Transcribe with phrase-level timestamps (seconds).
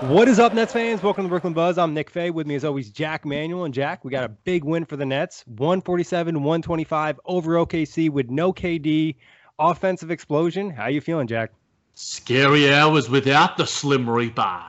[0.00, 1.02] What is up, Nets fans?
[1.02, 1.76] Welcome to Brooklyn Buzz.
[1.76, 2.30] I'm Nick Fay.
[2.30, 3.66] With me, as always, Jack Manuel.
[3.66, 8.30] And Jack, we got a big win for the Nets 147 125 over OKC with
[8.30, 9.16] no KD.
[9.58, 10.70] Offensive explosion.
[10.70, 11.52] How you feeling, Jack?
[11.92, 14.62] Scary hours without the Slim Reaper.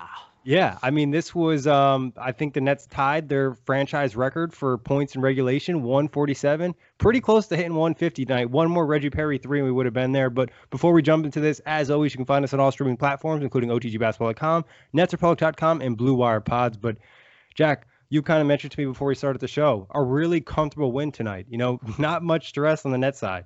[0.43, 4.79] Yeah, I mean, this was, um, I think the Nets tied their franchise record for
[4.79, 6.73] points in regulation, 147.
[6.97, 8.49] Pretty close to hitting 150 tonight.
[8.49, 10.31] One more Reggie Perry three, and we would have been there.
[10.31, 12.97] But before we jump into this, as always, you can find us on all streaming
[12.97, 16.75] platforms, including OTGBasketball.com, NetsRepublic.com, and Blue Wire Pods.
[16.75, 16.97] But
[17.53, 20.91] Jack, you kind of mentioned to me before we started the show, a really comfortable
[20.91, 21.45] win tonight.
[21.49, 23.45] You know, not much stress on the net side.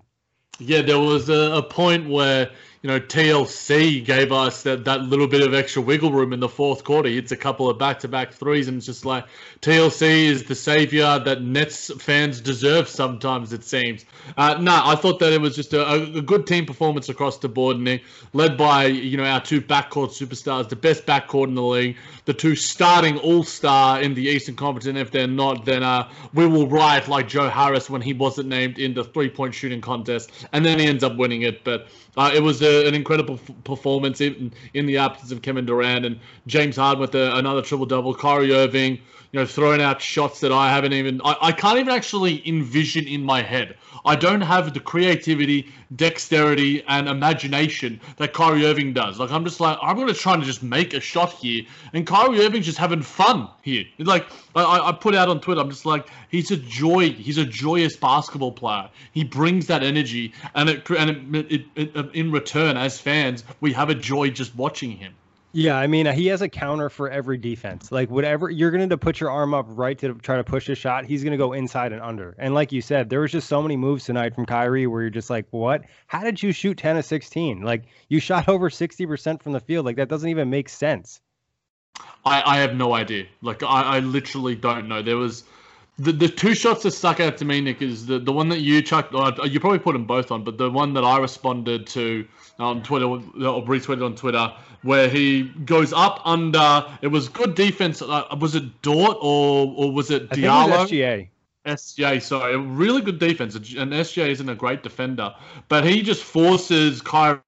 [0.60, 2.50] Yeah, there was a, a point where
[2.86, 6.48] you know, TLC gave us that, that little bit of extra wiggle room in the
[6.48, 7.10] fourth quarter.
[7.10, 9.26] It's a couple of back to back threes, and it's just like
[9.62, 14.06] TLC is the savior that Nets fans deserve sometimes, it seems.
[14.38, 17.40] Uh, no, nah, I thought that it was just a, a, good team performance across
[17.40, 18.04] the board, Nick,
[18.34, 22.36] led by, you know, our two backcourt superstars, the best backcourt in the league, the
[22.36, 24.86] two starting all star in the Eastern Conference.
[24.86, 28.48] And if they're not, then uh, we will riot like Joe Harris when he wasn't
[28.48, 31.64] named in the three point shooting contest, and then he ends up winning it.
[31.64, 31.88] But
[32.18, 36.06] uh, it was a, an incredible f- performance in, in the absence of Kevin Durant
[36.06, 38.14] and James Harden with a, another triple double.
[38.14, 39.00] Kyrie Irving,
[39.36, 43.06] you know, throwing out shots that I haven't even, I, I can't even actually envision
[43.06, 43.76] in my head.
[44.06, 49.20] I don't have the creativity, dexterity, and imagination that Kyrie Irving does.
[49.20, 52.46] Like I'm just like I'm gonna try to just make a shot here, and Kyrie
[52.46, 53.84] Irving's just having fun here.
[54.00, 54.26] Like
[54.56, 57.10] I, I put out on Twitter, I'm just like he's a joy.
[57.10, 58.90] He's a joyous basketball player.
[59.12, 63.74] He brings that energy, and it and it, it, it, in return, as fans, we
[63.74, 65.14] have a joy just watching him.
[65.58, 67.90] Yeah, I mean, he has a counter for every defense.
[67.90, 70.76] Like whatever you're going to put your arm up right to try to push a
[70.76, 72.36] shot, he's going to go inside and under.
[72.38, 75.10] And like you said, there was just so many moves tonight from Kyrie where you're
[75.10, 75.86] just like, "What?
[76.08, 77.62] How did you shoot 10 of 16?
[77.62, 79.86] Like you shot over 60% from the field.
[79.86, 81.22] Like that doesn't even make sense."
[82.26, 83.28] I I have no idea.
[83.42, 85.02] Like I I literally don't know.
[85.02, 85.46] There was
[85.98, 88.60] the, the two shots that stuck out to me, Nick, is the, the one that
[88.60, 89.14] you chucked.
[89.16, 92.28] Uh, you probably put them both on, but the one that I responded to
[92.60, 94.52] on Twitter or retweeted on Twitter
[94.82, 96.86] where he goes up under.
[97.02, 98.02] It was good defense.
[98.02, 100.72] Uh, was it Dort or or was it Diallo?
[100.72, 101.30] I think it was SGA.
[101.66, 103.56] SGA, sorry, really good defense.
[103.56, 105.34] And SGA isn't a great defender,
[105.68, 107.40] but he just forces Kyrie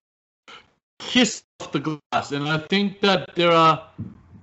[1.00, 2.32] kiss off the glass.
[2.32, 3.88] And I think that there are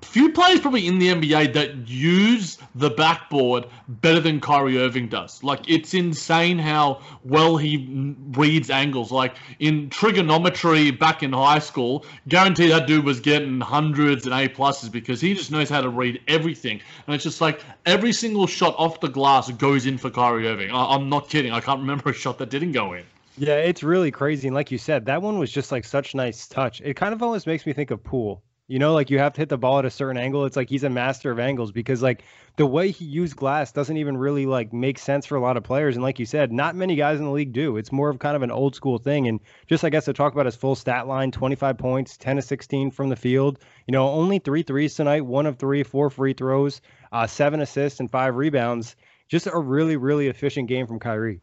[0.04, 5.42] few players probably in the NBA that use the backboard better than Kyrie Irving does.
[5.42, 9.10] Like it's insane how well he reads angles.
[9.10, 14.48] Like in trigonometry back in high school, guarantee that dude was getting hundreds and A
[14.48, 16.80] pluses because he just knows how to read everything.
[17.06, 20.70] And it's just like every single shot off the glass goes in for Kyrie Irving.
[20.70, 21.52] I- I'm not kidding.
[21.52, 23.04] I can't remember a shot that didn't go in.
[23.36, 24.46] Yeah, it's really crazy.
[24.46, 26.80] And like you said, that one was just like such nice touch.
[26.82, 29.42] It kind of almost makes me think of pool you know, like you have to
[29.42, 30.46] hit the ball at a certain angle.
[30.46, 32.24] It's like he's a master of angles because like
[32.56, 35.64] the way he used glass doesn't even really like make sense for a lot of
[35.64, 35.96] players.
[35.96, 37.76] And like you said, not many guys in the league do.
[37.76, 39.28] It's more of kind of an old school thing.
[39.28, 42.42] And just I guess to talk about his full stat line, 25 points, 10 to
[42.42, 43.58] 16 from the field.
[43.86, 46.80] You know, only three threes tonight, one of three, four free throws,
[47.12, 48.96] uh, seven assists and five rebounds.
[49.28, 51.42] Just a really, really efficient game from Kyrie.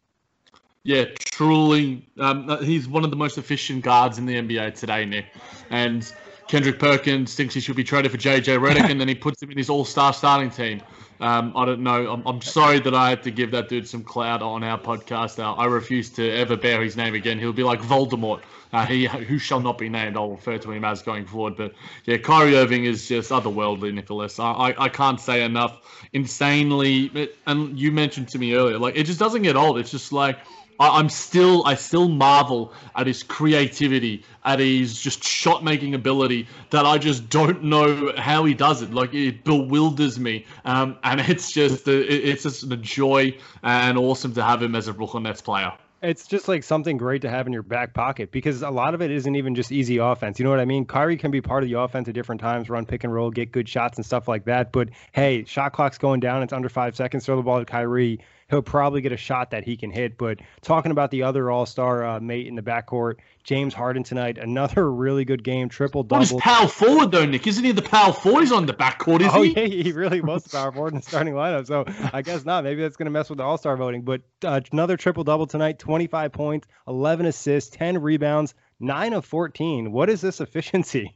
[0.83, 2.09] Yeah, truly.
[2.18, 5.25] Um, he's one of the most efficient guards in the NBA today, Nick.
[5.69, 6.12] And
[6.51, 9.51] Kendrick Perkins thinks he should be traded for JJ Redick, and then he puts him
[9.51, 10.81] in his all-star starting team.
[11.21, 12.12] Um, I don't know.
[12.12, 15.39] I'm, I'm sorry that I had to give that dude some clout on our podcast.
[15.39, 17.39] Uh, I refuse to ever bear his name again.
[17.39, 18.42] He'll be like Voldemort.
[18.74, 20.18] Uh, he who shall not be named.
[20.18, 21.56] I'll refer to him as going forward.
[21.56, 24.38] But yeah, Kyrie Irving is just otherworldly, Nicholas.
[24.38, 26.06] I, I, I can't say enough.
[26.12, 29.77] Insanely, and you mentioned to me earlier, like it just doesn't get old.
[29.77, 30.39] It's just like
[30.81, 36.48] I, am still I still marvel at his creativity, at his just shot making ability
[36.72, 38.92] that I just don't know how he does it.
[38.92, 44.33] Like it bewilders me, um, and it's just a, it's just a joy and awesome
[44.33, 45.72] to have him as a Brooklyn Nets player.
[46.01, 49.04] It's just like something great to have in your back pocket because a lot of
[49.04, 50.39] it isn't even just easy offense.
[50.39, 50.83] You know what I mean?
[50.83, 53.51] Kyrie can be part of the offense at different times, run pick and roll, get
[53.51, 54.72] good shots and stuff like that.
[54.72, 56.42] But hey, shot clock's going down.
[56.42, 57.28] It's under five seconds.
[57.28, 58.19] Throw the ball to Kyrie
[58.51, 60.18] he'll probably get a shot that he can hit.
[60.18, 64.38] But talking about the other All Star uh, mate in the backcourt, James Harden tonight,
[64.38, 66.19] another really good game, triple double.
[66.19, 67.48] What is power forward though, Nick?
[67.48, 68.42] Isn't he the power forward?
[68.42, 69.56] He's on the backcourt, is oh, he?
[69.56, 71.65] Oh yeah, he really was the power forward in the starting lineup.
[71.65, 72.63] So I guess not.
[72.63, 74.03] Maybe that's going to mess with the All Star voting.
[74.03, 79.92] But uh, another triple double tonight, 25 points, 11 assists, 10 rebounds, nine of 14.
[79.92, 81.15] What is this efficiency?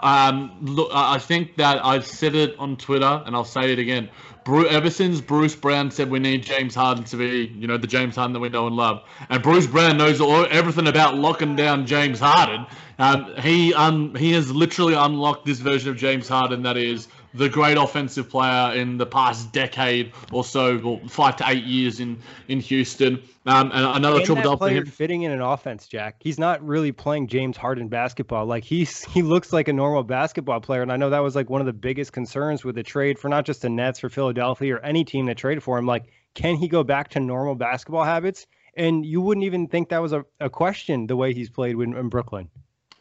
[0.00, 4.08] Um, look, I think that I've said it on Twitter, and I'll say it again.
[4.46, 8.16] ever since Bruce Brown said we need James Harden to be, you know, the James
[8.16, 11.86] Harden that we know and love, and Bruce Brown knows all, everything about locking down
[11.86, 12.66] James Harden.
[12.98, 17.48] Um, he um, he has literally unlocked this version of James Harden that is the
[17.48, 22.18] great offensive player in the past decade or so, or five to eight years in
[22.48, 23.22] in Houston.
[23.46, 24.86] Um, and another and triple double for him.
[24.86, 26.16] Fitting in an offense, Jack.
[26.20, 28.46] He's not really playing James Harden basketball.
[28.46, 31.48] Like he's he looks like a normal basketball player, and I know that was like
[31.48, 34.76] one of the biggest concerns with the trade for not just the Nets for Philadelphia
[34.76, 35.86] or any team that traded for him.
[35.86, 38.46] Like, can he go back to normal basketball habits?
[38.74, 41.96] And you wouldn't even think that was a, a question the way he's played in,
[41.96, 42.48] in Brooklyn.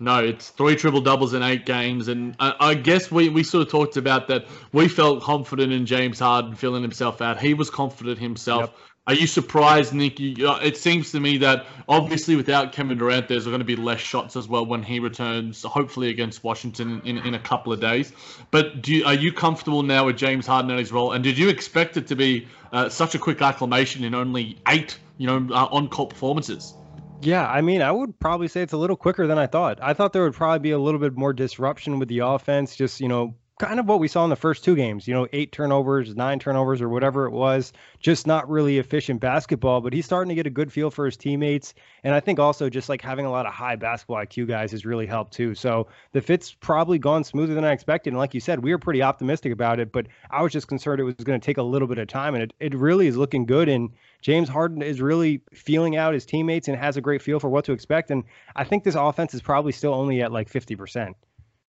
[0.01, 3.67] No, it's three triple doubles in eight games, and I, I, guess we, we sort
[3.67, 4.45] of talked about that.
[4.71, 7.37] We felt confident in James Harden filling himself out.
[7.37, 8.61] He was confident himself.
[8.61, 8.75] Yep.
[9.07, 10.19] Are you surprised, Nick?
[10.21, 13.99] Uh, it seems to me that obviously without Kevin Durant, there's going to be less
[13.99, 18.13] shots as well when he returns, hopefully against Washington in, in a couple of days.
[18.51, 21.11] But do you, are you comfortable now with James Harden and his role?
[21.11, 24.97] And did you expect it to be uh, such a quick acclamation in only eight,
[25.17, 26.73] you know, uh, on-court performances?
[27.21, 29.79] Yeah, I mean, I would probably say it's a little quicker than I thought.
[29.81, 33.01] I thought there would probably be a little bit more disruption with the offense, just,
[33.01, 35.51] you know, kind of what we saw in the first two games, you know, eight
[35.51, 39.81] turnovers, nine turnovers, or whatever it was, just not really efficient basketball.
[39.81, 41.73] But he's starting to get a good feel for his teammates.
[42.05, 44.85] And I think also just like having a lot of high basketball IQ guys has
[44.85, 45.53] really helped too.
[45.53, 48.13] So the fit's probably gone smoother than I expected.
[48.13, 51.01] And like you said, we were pretty optimistic about it, but I was just concerned
[51.01, 52.35] it was going to take a little bit of time.
[52.35, 53.67] And it, it really is looking good.
[53.67, 53.89] And
[54.21, 57.65] James Harden is really feeling out his teammates and has a great feel for what
[57.65, 58.09] to expect.
[58.09, 58.23] And
[58.55, 61.13] I think this offense is probably still only at like 50%.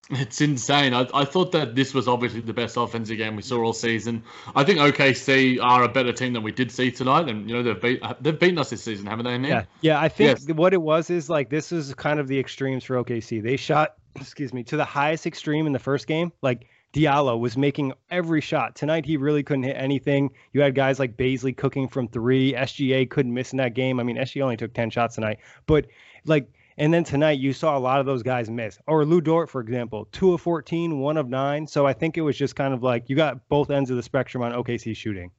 [0.08, 0.92] It's insane.
[0.92, 4.24] I, I thought that this was obviously the best offensive game we saw all season.
[4.56, 7.62] I think OKC are a better team than we did see tonight, and you know
[7.62, 9.38] they've beat they've beaten us this season, haven't they?
[9.38, 9.50] Nick?
[9.50, 10.00] Yeah, yeah.
[10.00, 10.56] I think yes.
[10.56, 13.40] what it was is like this is kind of the extremes for OKC.
[13.40, 16.32] They shot, excuse me, to the highest extreme in the first game.
[16.42, 19.06] Like Diallo was making every shot tonight.
[19.06, 20.30] He really couldn't hit anything.
[20.52, 22.52] You had guys like Bazley cooking from three.
[22.54, 24.00] SGA couldn't miss in that game.
[24.00, 25.86] I mean, SGA only took ten shots tonight, but
[26.24, 26.50] like
[26.80, 28.78] and then tonight you saw a lot of those guys miss.
[28.86, 31.66] Or Lu Dort, for example, two of 14, one of nine.
[31.66, 34.02] So I think it was just kind of like you got both ends of the
[34.02, 35.30] spectrum on OKC shooting.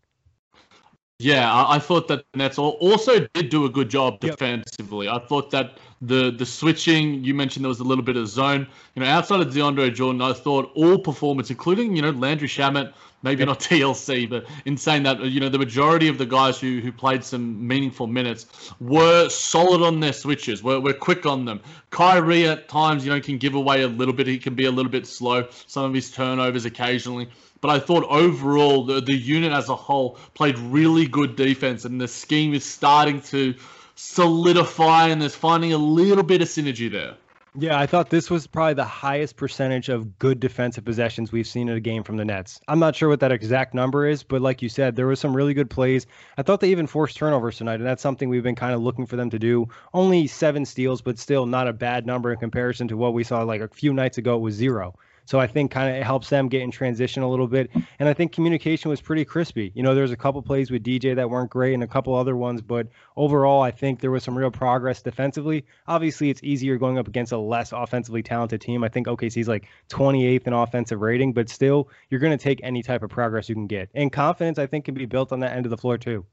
[1.18, 5.06] Yeah, I, thought that Nets also did do a good job defensively.
[5.06, 5.16] Yep.
[5.16, 8.66] I thought that the the switching you mentioned there was a little bit of zone.
[8.96, 12.92] You know, outside of DeAndre Jordan, I thought all performance, including you know Landry Shamet,
[13.24, 16.80] maybe not TLC, but in saying that, you know, the majority of the guys who,
[16.80, 21.62] who played some meaningful minutes were solid on their switches, were, were quick on them.
[21.90, 24.28] Kyrie at times, you know, can give away a little bit.
[24.28, 27.30] He can be a little bit slow, some of his turnovers occasionally.
[27.62, 32.02] But I thought overall, the, the unit as a whole played really good defense, and
[32.02, 33.54] the scheme is starting to
[33.96, 37.16] solidify, and there's finding a little bit of synergy there.
[37.54, 41.68] Yeah, I thought this was probably the highest percentage of good defensive possessions we've seen
[41.68, 42.60] in a game from the Nets.
[42.70, 45.36] I'm not sure what that exact number is, but like you said, there was some
[45.36, 46.08] really good plays.
[46.38, 49.06] I thought they even forced turnovers tonight, and that's something we've been kind of looking
[49.06, 49.68] for them to do.
[49.94, 53.44] Only seven steals, but still not a bad number in comparison to what we saw
[53.44, 54.98] like a few nights ago It was zero.
[55.26, 57.70] So I think kind of it helps them get in transition a little bit.
[58.00, 59.72] And I think communication was pretty crispy.
[59.76, 62.36] You know, there's a couple plays with DJ that weren't great and a couple other
[62.36, 65.66] ones, but overall, I think there was some real progress defensively.
[65.88, 68.84] Obviously, it's easier going up against a less offensively talented team.
[68.84, 72.84] I think OKC's like 28th in offensive rating, but still, you're going to take any
[72.84, 73.90] type of progress you can get.
[73.94, 76.26] And confidence, I think, can be built on that end of the floor too.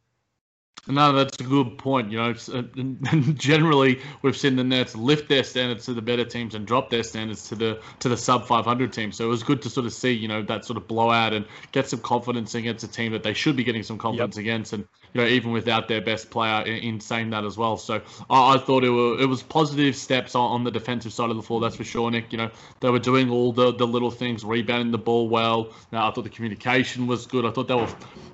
[0.86, 2.10] No, that's a good point.
[2.10, 2.62] You know, uh,
[3.34, 7.02] generally we've seen the Nets lift their standards to the better teams and drop their
[7.02, 9.16] standards to the to the sub 500 teams.
[9.16, 11.44] So it was good to sort of see, you know, that sort of blowout and
[11.72, 14.42] get some confidence against a team that they should be getting some confidence yep.
[14.42, 17.76] against, and you know, even without their best player in, saying that as well.
[17.76, 21.30] So I, I thought it was it was positive steps on, on, the defensive side
[21.30, 21.60] of the floor.
[21.60, 22.32] That's for sure, Nick.
[22.32, 25.72] You know, they were doing all the the little things, rebounding the ball well.
[25.92, 27.44] Now I thought the communication was good.
[27.44, 27.88] I thought they were.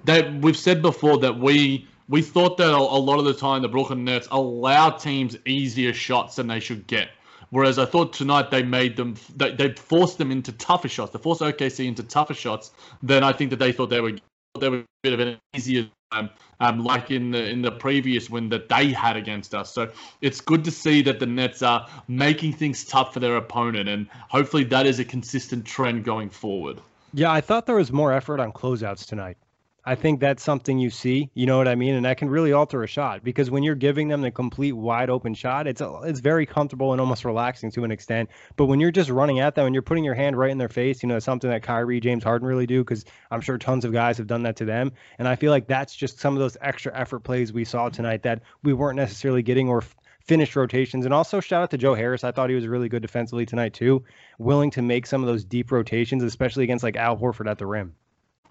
[0.05, 3.69] They we've said before that we we thought that a, lot of the time the
[3.69, 7.09] Brooklyn Nets allow teams easier shots than they should get.
[7.51, 11.13] Whereas I thought tonight they made them, they, they forced them into tougher shots.
[11.13, 14.19] They forced OKC into tougher shots than I think that they thought they were.
[14.59, 16.31] They were a bit of an easier time,
[16.61, 19.73] um, like in the in the previous win that they had against us.
[19.73, 23.89] So it's good to see that the Nets are making things tough for their opponent,
[23.89, 26.81] and hopefully that is a consistent trend going forward.
[27.13, 29.37] Yeah, I thought there was more effort on closeouts tonight.
[29.87, 31.31] I think that's something you see.
[31.35, 31.95] You know what I mean?
[31.95, 35.11] And that can really alter a shot because when you're giving them the complete wide
[35.11, 38.31] open shot, it's a, it's very comfortable and almost relaxing to an extent.
[38.57, 40.71] But when you're just running at them and you're putting your hand right in their
[40.71, 43.93] face, you know, something that Kyrie, James Harden really do because I'm sure tons of
[43.93, 44.91] guys have done that to them.
[45.19, 48.23] And I feel like that's just some of those extra effort plays we saw tonight
[48.23, 49.83] that we weren't necessarily getting or
[50.21, 51.05] finished rotations.
[51.05, 52.25] And also shout out to Joe Harris.
[52.25, 54.03] I thought he was really good defensively tonight too,
[54.39, 57.67] willing to make some of those deep rotations, especially against like Al Horford at the
[57.67, 57.95] rim.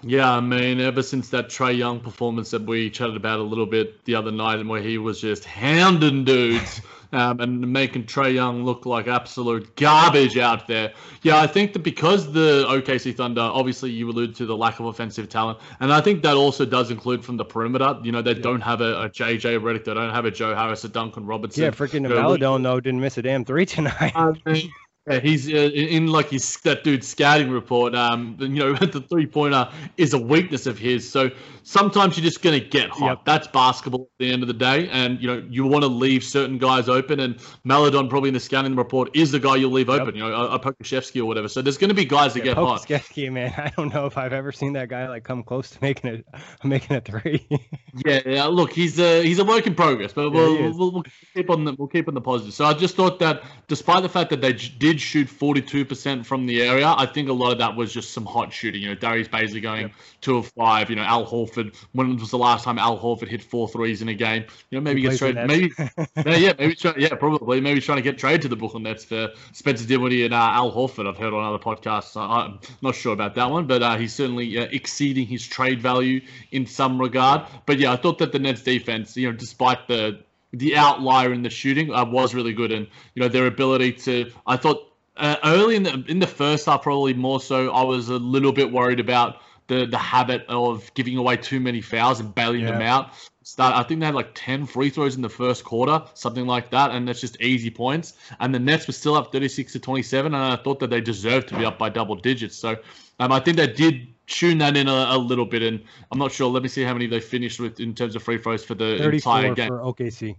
[0.06, 3.66] Yeah, I mean, ever since that Trae Young performance that we chatted about a little
[3.66, 6.82] bit the other night, and where he was just hounding dudes
[7.14, 10.92] um, and making Trae Young look like absolute garbage out there.
[11.22, 14.88] Yeah, I think that because the OKC Thunder, obviously, you alluded to the lack of
[14.88, 17.98] offensive talent, and I think that also does include from the perimeter.
[18.04, 18.42] You know, they yeah.
[18.42, 21.64] don't have a, a, JJ Redick, they don't have a Joe Harris, a Duncan Robertson.
[21.64, 24.12] Yeah, freaking Maledon though didn't miss a damn three tonight.
[24.16, 24.70] I mean,
[25.10, 27.94] yeah, he's uh, in like his that dude's scouting report.
[27.94, 31.10] Um, you know, the three pointer is a weakness of his.
[31.10, 31.30] So
[31.64, 33.06] sometimes you're just going to get hot.
[33.08, 33.20] Yep.
[33.26, 36.24] That's basketball at the end of the day, and you know you want to leave
[36.24, 37.20] certain guys open.
[37.20, 40.02] And Maledon probably in the scouting report is the guy you'll leave yep.
[40.02, 40.16] open.
[40.16, 41.50] You know, a, a Pokusevski or whatever.
[41.50, 42.88] So there's going to be guys that yeah, get hot.
[42.88, 45.80] Pokusevski, man, I don't know if I've ever seen that guy like come close to
[45.82, 46.26] making it
[46.64, 47.46] making a three.
[48.06, 48.46] yeah, yeah.
[48.46, 51.66] Look, he's a he's a work in progress, but we'll, yeah, we'll, we'll, keep on
[51.66, 52.54] the we'll keep on the positive.
[52.54, 56.62] So I just thought that despite the fact that they did shoot 42% from the
[56.62, 58.82] area, I think a lot of that was just some hot shooting.
[58.82, 59.92] You know, Darius Bazley going yep.
[60.22, 60.90] two of five.
[60.90, 61.76] You know, Al Horford.
[61.94, 64.46] When was the last time Al Horford hit four threes in a game?
[64.70, 65.48] You know, maybe he gets traded.
[65.48, 65.72] Maybe,
[66.26, 67.62] yeah, maybe try, yeah, probably.
[67.62, 70.72] Maybe trying to get traded to the Brooklyn Nets for Spencer Dinwiddie and uh, Al
[70.72, 71.08] Horford.
[71.08, 72.16] I've heard on other podcasts.
[72.16, 76.22] I'm not sure about that one, but uh, he's certainly uh, exceeding his trade value
[76.52, 77.48] in some regard.
[77.66, 80.20] But yeah, I thought that the Nets defense, you know, despite the
[80.54, 84.32] the outlier in the shooting, uh, was really good, and you know their ability to.
[84.46, 87.72] I thought uh, early in the in the first half, probably more so.
[87.72, 91.82] I was a little bit worried about the the habit of giving away too many
[91.82, 92.72] fouls and bailing yeah.
[92.72, 93.12] them out.
[93.46, 96.70] Start, I think they had like ten free throws in the first quarter, something like
[96.72, 98.14] that, and that's just easy points.
[98.40, 100.90] And the Nets were still up thirty six to twenty seven, and I thought that
[100.90, 102.56] they deserved to be up by double digits.
[102.56, 102.78] So
[103.20, 106.32] um, I think they did tune that in a, a, little bit, and I'm not
[106.32, 106.50] sure.
[106.50, 109.04] Let me see how many they finished with in terms of free throws for the
[109.04, 109.70] entire game.
[109.70, 110.36] for OKC.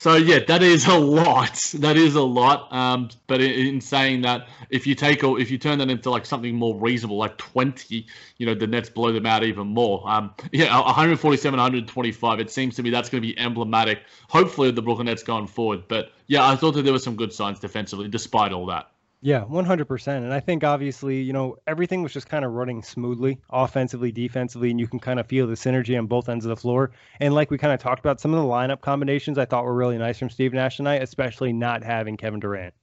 [0.00, 1.74] So yeah, that is a lot.
[1.78, 2.72] That is a lot.
[2.72, 6.08] Um, but in, in, saying that, if you take or if you turn that into
[6.08, 8.06] like something more reasonable, like twenty,
[8.38, 10.08] you know, the Nets blow them out even more.
[10.08, 12.40] Um, yeah, 147, 125.
[12.40, 14.02] It seems to me that's going to be emblematic.
[14.28, 15.82] Hopefully, of the Brooklyn Nets going forward.
[15.88, 18.90] But yeah, I thought that there were some good signs defensively, despite all that.
[19.20, 20.08] Yeah, 100%.
[20.08, 24.70] And I think obviously, you know, everything was just kind of running smoothly, offensively, defensively,
[24.70, 26.92] and you can kind of feel the synergy on both ends of the floor.
[27.18, 29.74] And like we kind of talked about, some of the lineup combinations I thought were
[29.74, 32.74] really nice from Steve Nash tonight, especially not having Kevin Durant.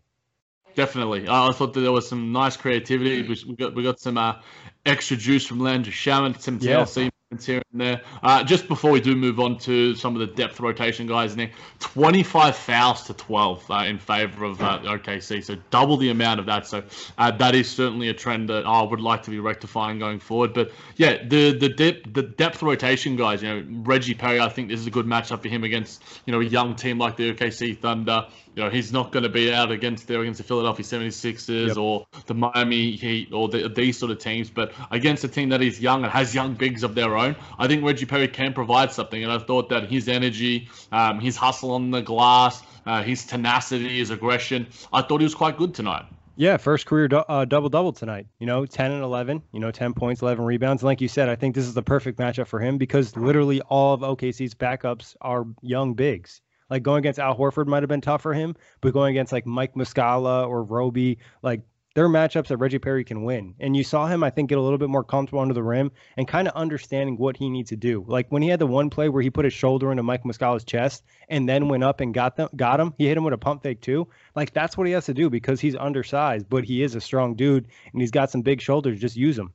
[0.75, 3.21] Definitely, I thought that there was some nice creativity.
[3.21, 4.41] We got we got some uh,
[4.85, 7.09] extra juice from Landry Shamet, some TLC yeah
[7.43, 8.01] here and there.
[8.21, 11.53] Uh, just before we do move on to some of the depth rotation guys, Nick,
[11.79, 16.45] 25 fouls to 12 uh, in favor of uh, OKC, so double the amount of
[16.45, 16.67] that.
[16.67, 16.83] So
[17.17, 20.53] uh, that is certainly a trend that I would like to be rectifying going forward.
[20.53, 24.69] But yeah, the the depth the depth rotation guys, you know, Reggie Perry, I think
[24.69, 27.33] this is a good matchup for him against you know a young team like the
[27.33, 30.85] OKC Thunder you know, he's not going to be out against there against the Philadelphia
[30.85, 31.77] 76ers yep.
[31.77, 35.61] or the Miami Heat or the, these sort of teams, but against a team that
[35.61, 38.93] is young and has young bigs of their own, I think Reggie Perry can provide
[38.93, 39.21] something.
[39.21, 43.99] And I thought that his energy, um, his hustle on the glass, uh, his tenacity,
[43.99, 46.05] his aggression, I thought he was quite good tonight.
[46.37, 48.27] Yeah, first career do- uh, double double tonight.
[48.39, 50.81] You know, 10 and 11, you know, 10 points, 11 rebounds.
[50.81, 53.61] And like you said, I think this is the perfect matchup for him because literally
[53.61, 56.41] all of OKC's backups are young bigs.
[56.69, 59.45] Like going against Al Horford might have been tough for him, but going against like
[59.45, 61.61] Mike Muscala or Roby, like
[61.95, 63.55] they're matchups that Reggie Perry can win.
[63.59, 65.93] And you saw him, I think, get a little bit more comfortable under the rim
[66.17, 68.03] and kind of understanding what he needs to do.
[68.05, 70.65] Like when he had the one play where he put his shoulder into Mike Muscala's
[70.65, 72.93] chest and then went up and got them, got him.
[72.97, 74.09] He hit him with a pump fake too.
[74.35, 77.35] Like that's what he has to do because he's undersized, but he is a strong
[77.35, 78.99] dude and he's got some big shoulders.
[78.99, 79.53] Just use them.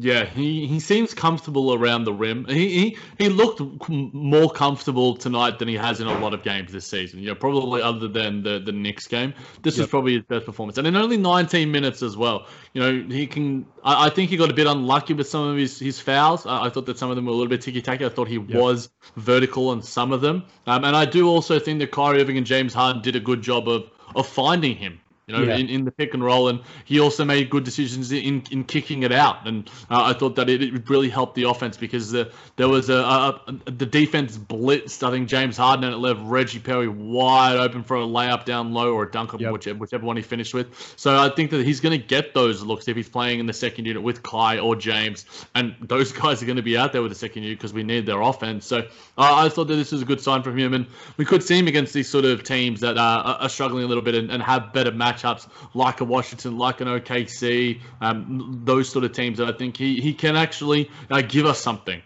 [0.00, 2.46] Yeah, he, he seems comfortable around the rim.
[2.48, 6.70] He, he he looked more comfortable tonight than he has in a lot of games
[6.70, 7.18] this season.
[7.18, 9.82] You know, probably other than the the Knicks game, this yep.
[9.82, 12.46] was probably his best performance, and in only 19 minutes as well.
[12.74, 13.66] You know, he can.
[13.82, 16.46] I, I think he got a bit unlucky with some of his his fouls.
[16.46, 18.04] I, I thought that some of them were a little bit ticky tacky.
[18.04, 18.50] I thought he yep.
[18.50, 22.36] was vertical on some of them, um, and I do also think that Kyrie Irving
[22.36, 25.56] and James Harden did a good job of of finding him you know, yeah.
[25.56, 26.48] in, in the pick and roll.
[26.48, 29.46] And he also made good decisions in, in kicking it out.
[29.46, 32.88] And uh, I thought that it, it, really helped the offense because the, there was
[32.88, 36.88] a, a, a, the defense blitzed, I think, James Harden, and it left Reggie Perry
[36.88, 39.52] wide open for a layup down low or a dunk, yep.
[39.52, 40.94] whichever, whichever one he finished with.
[40.96, 43.52] So I think that he's going to get those looks if he's playing in the
[43.52, 45.26] second unit with Kai or James.
[45.54, 47.82] And those guys are going to be out there with the second unit because we
[47.82, 48.64] need their offense.
[48.64, 48.84] So uh,
[49.18, 50.72] I thought that this was a good sign from him.
[50.72, 50.86] And
[51.18, 54.02] we could see him against these sort of teams that uh, are struggling a little
[54.02, 58.88] bit and, and have better match matchups like a Washington, like an OKC, um, those
[58.88, 62.02] sort of teams that I think he, he can actually uh, give us something.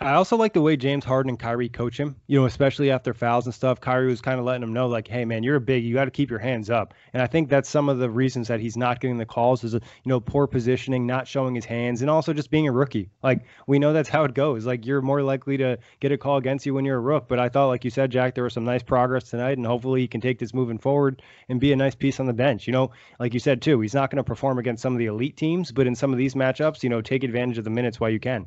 [0.00, 3.12] I also like the way James Harden and Kyrie coach him, you know, especially after
[3.12, 3.80] fouls and stuff.
[3.80, 6.04] Kyrie was kind of letting him know, like, hey, man, you're a big, you got
[6.04, 6.94] to keep your hands up.
[7.12, 9.74] And I think that's some of the reasons that he's not getting the calls is,
[9.74, 13.10] you know, poor positioning, not showing his hands, and also just being a rookie.
[13.24, 14.64] Like, we know that's how it goes.
[14.64, 17.26] Like, you're more likely to get a call against you when you're a rook.
[17.26, 20.02] But I thought, like you said, Jack, there was some nice progress tonight, and hopefully
[20.02, 22.68] he can take this moving forward and be a nice piece on the bench.
[22.68, 25.06] You know, like you said, too, he's not going to perform against some of the
[25.06, 27.98] elite teams, but in some of these matchups, you know, take advantage of the minutes
[27.98, 28.46] while you can.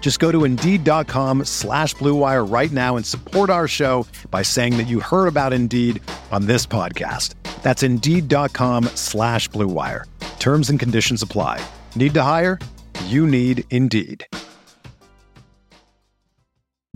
[0.00, 4.86] Just go to Indeed.com slash BlueWire right now and support our show by saying that
[4.86, 7.34] you heard about Indeed on this podcast.
[7.64, 10.04] That's Indeed.com slash BlueWire.
[10.38, 11.60] Terms and conditions apply.
[11.96, 12.60] Need to hire?
[13.06, 14.24] You need Indeed.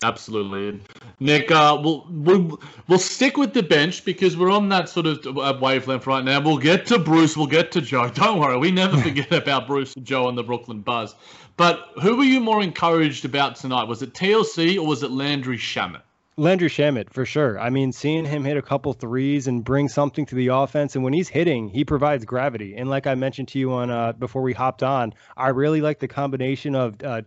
[0.02, 0.80] Absolutely,
[1.18, 1.50] Nick.
[1.50, 2.58] Uh, we'll, we'll
[2.88, 6.40] we'll stick with the bench because we're on that sort of wavelength right now.
[6.40, 7.36] We'll get to Bruce.
[7.36, 8.08] We'll get to Joe.
[8.08, 11.14] Don't worry, we never forget about Bruce and Joe and the Brooklyn Buzz.
[11.56, 13.84] But who were you more encouraged about tonight?
[13.84, 16.02] Was it TLC or was it Landry Shamet?
[16.36, 17.58] Landry Shamet for sure.
[17.60, 21.04] I mean, seeing him hit a couple threes and bring something to the offense, and
[21.04, 22.76] when he's hitting, he provides gravity.
[22.76, 25.98] And like I mentioned to you on uh, before we hopped on, I really like
[25.98, 27.22] the combination of uh,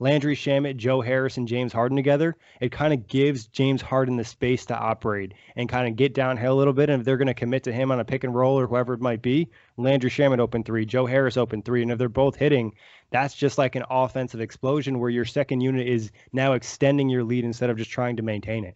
[0.00, 4.24] Landry Shamet, Joe Harris, and James Harden together, it kind of gives James Harden the
[4.24, 6.90] space to operate and kind of get downhill a little bit.
[6.90, 8.94] And if they're going to commit to him on a pick and roll or whoever
[8.94, 11.82] it might be, Landry Shamet open three, Joe Harris open three.
[11.82, 12.74] And if they're both hitting,
[13.14, 17.44] that's just like an offensive explosion where your second unit is now extending your lead
[17.44, 18.74] instead of just trying to maintain it.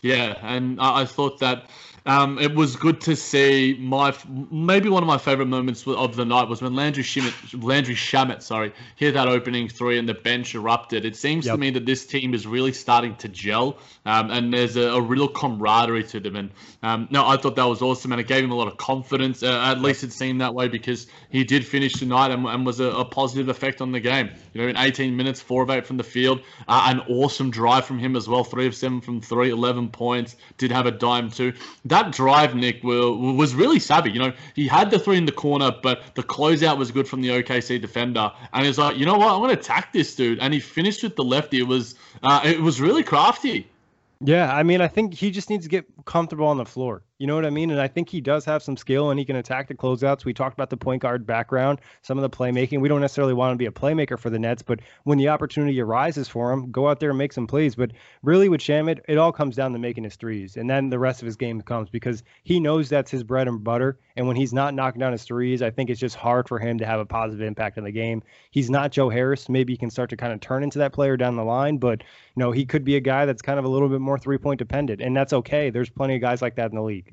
[0.00, 1.68] Yeah, and I thought that
[2.06, 4.14] um, it was good to see my
[4.50, 8.42] maybe one of my favorite moments of the night was when Landry Shamet, Landry Shamet,
[8.42, 11.04] sorry, hit that opening three and the bench erupted.
[11.04, 11.54] It seems yep.
[11.54, 15.00] to me that this team is really starting to gel, um, and there's a, a,
[15.00, 16.36] real camaraderie to them.
[16.36, 16.50] And
[16.82, 19.42] um, no, I thought that was awesome, and it gave him a lot of confidence.
[19.42, 22.80] Uh, at least it seemed that way because he did finish tonight and, and was
[22.80, 24.30] a, a, positive effect on the game.
[24.54, 27.84] You know, in 18 minutes, four of eight from the field, uh, an awesome drive
[27.84, 30.36] from him as well, three of seven from three, 11 points.
[30.56, 31.52] Did have a dime too
[31.92, 34.10] that drive, Nick, was really savvy.
[34.10, 37.20] You know, he had the three in the corner, but the closeout was good from
[37.20, 40.38] the OKC defender, and he's like, you know what, I'm going to attack this dude,
[40.40, 41.60] and he finished with the lefty.
[41.60, 43.68] It was, uh, it was really crafty.
[44.24, 47.02] Yeah, I mean, I think he just needs to get comfortable on the floor.
[47.18, 47.70] You know what I mean?
[47.70, 50.24] And I think he does have some skill and he can attack the closeouts.
[50.24, 52.80] We talked about the point guard background, some of the playmaking.
[52.80, 55.80] We don't necessarily want to be a playmaker for the Nets, but when the opportunity
[55.80, 57.76] arises for him, go out there and make some plays.
[57.76, 57.92] But
[58.24, 61.22] really, with Shamet, it all comes down to making his threes, and then the rest
[61.22, 64.00] of his game comes because he knows that's his bread and butter.
[64.16, 66.76] And when he's not knocking down his threes, I think it's just hard for him
[66.78, 68.24] to have a positive impact in the game.
[68.50, 69.48] He's not Joe Harris.
[69.48, 72.00] Maybe he can start to kind of turn into that player down the line, but
[72.00, 74.38] you know he could be a guy that's kind of a little bit more three
[74.38, 75.70] point dependent, and that's okay.
[75.70, 77.11] There's plenty of guys like that in the league.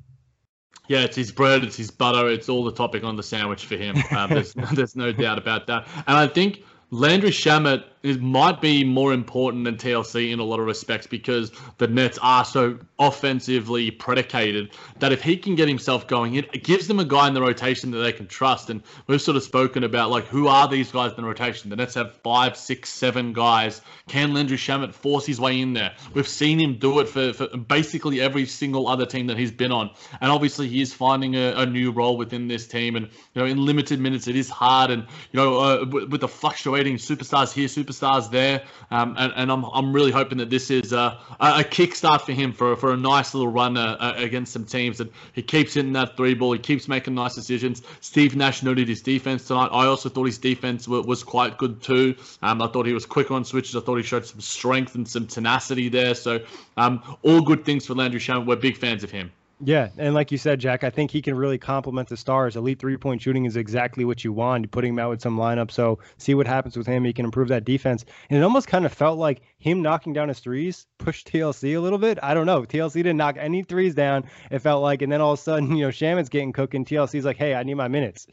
[0.88, 3.76] Yeah, it's his bread, it's his butter, it's all the topping on the sandwich for
[3.76, 3.96] him.
[4.12, 5.88] Um, there's, there's no doubt about that.
[6.08, 10.60] And I think Landry Shamet is, might be more important than TLC in a lot
[10.60, 16.08] of respects because the Nets are so offensively predicated that if he can get himself
[16.08, 18.70] going, it gives them a guy in the rotation that they can trust.
[18.70, 21.70] And we've sort of spoken about like who are these guys in the rotation?
[21.70, 23.82] The Nets have five, six, seven guys.
[24.08, 25.94] Can Landry Shamet force his way in there?
[26.14, 29.72] We've seen him do it for, for basically every single other team that he's been
[29.72, 29.90] on.
[30.22, 32.96] And obviously he is finding a, a new role within this team.
[32.96, 34.90] And you know, in limited minutes, it is hard.
[34.90, 37.89] And you know, uh, with, with the fluctuating superstars here, superstars
[38.30, 42.34] there, um, and, and I'm, I'm really hoping that this is a, a kickstart for
[42.34, 45.00] him for, for a nice little run uh, uh, against some teams.
[45.00, 46.54] And he keeps hitting that three ball.
[46.54, 47.82] He keeps making nice decisions.
[48.02, 49.70] Steve Nash noted his defense tonight.
[49.72, 52.16] I also thought his defense was, was quite good too.
[52.42, 53.76] Um, I thought he was quick on switches.
[53.76, 56.14] I thought he showed some strength and some tenacity there.
[56.14, 56.42] So
[56.78, 58.46] um, all good things for Landry Shamet.
[58.46, 59.32] We're big fans of him.
[59.62, 62.56] Yeah, and like you said, Jack, I think he can really complement the stars.
[62.56, 64.64] Elite three point shooting is exactly what you want.
[64.64, 67.04] you Putting him out with some lineup, so see what happens with him.
[67.04, 70.30] He can improve that defense, and it almost kind of felt like him knocking down
[70.30, 72.20] his threes pushed TLC a little bit.
[72.24, 72.62] I don't know.
[72.62, 74.26] TLC didn't knock any threes down.
[74.50, 76.86] It felt like, and then all of a sudden, you know, Shamet's getting cooking.
[76.86, 78.28] TLC's like, hey, I need my minutes.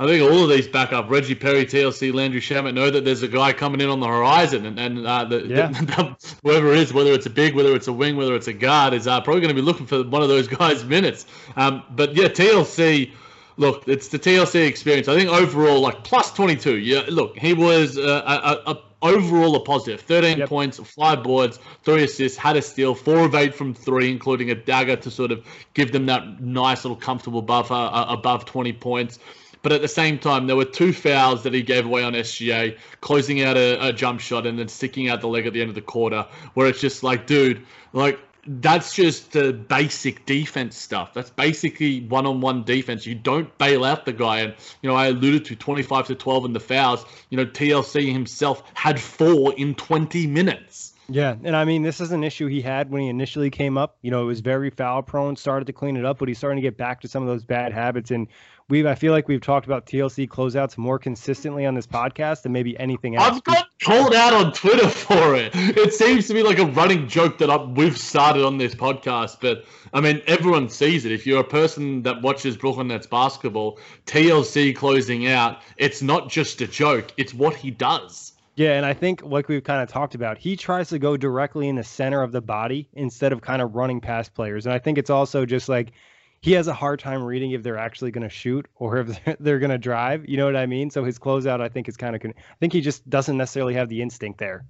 [0.00, 1.10] I think all of these back up.
[1.10, 4.64] Reggie Perry, TLC, Landry Shamet know that there's a guy coming in on the horizon,
[4.64, 5.66] and, and uh, the, yeah.
[5.72, 8.54] the, whoever it is, whether it's a big, whether it's a wing, whether it's a
[8.54, 11.26] guard, is uh, probably going to be looking for one of those guys' minutes.
[11.54, 13.12] Um, but yeah, TLC.
[13.58, 15.06] Look, it's the TLC experience.
[15.06, 16.78] I think overall, like plus 22.
[16.78, 20.00] Yeah, look, he was uh, a, a, a overall a positive.
[20.00, 20.48] 13 yep.
[20.48, 24.54] points, five boards, three assists, had a steal, four of eight from three, including a
[24.54, 29.18] dagger to sort of give them that nice little comfortable buffer uh, above 20 points.
[29.62, 32.78] But at the same time, there were two fouls that he gave away on SGA,
[33.00, 35.68] closing out a, a jump shot and then sticking out the leg at the end
[35.68, 41.12] of the quarter, where it's just like, dude, like that's just the basic defense stuff.
[41.12, 43.06] That's basically one-on-one defense.
[43.06, 44.40] You don't bail out the guy.
[44.40, 47.04] And you know, I alluded to 25 to 12 in the fouls.
[47.28, 50.94] You know, TLC himself had four in 20 minutes.
[51.12, 53.96] Yeah, and I mean, this is an issue he had when he initially came up.
[54.00, 55.34] You know, it was very foul prone.
[55.34, 57.42] Started to clean it up, but he's starting to get back to some of those
[57.42, 58.12] bad habits.
[58.12, 58.28] And
[58.70, 62.52] we've I feel like we've talked about TLC closeouts more consistently on this podcast than
[62.52, 63.36] maybe anything else.
[63.36, 65.50] I've got called out on Twitter for it.
[65.54, 69.38] It seems to be like a running joke that I've, we've started on this podcast,
[69.40, 71.12] but I mean everyone sees it.
[71.12, 76.60] If you're a person that watches Brooklyn Nets basketball, TLC closing out, it's not just
[76.60, 78.32] a joke; it's what he does.
[78.56, 81.68] Yeah, and I think like we've kind of talked about, he tries to go directly
[81.68, 84.66] in the center of the body instead of kind of running past players.
[84.66, 85.92] And I think it's also just like
[86.42, 89.58] he has a hard time reading if they're actually going to shoot or if they're
[89.58, 90.28] going to drive.
[90.28, 90.90] You know what I mean?
[90.90, 92.22] So his closeout, I think, is kind of.
[92.24, 94.64] I think he just doesn't necessarily have the instinct there.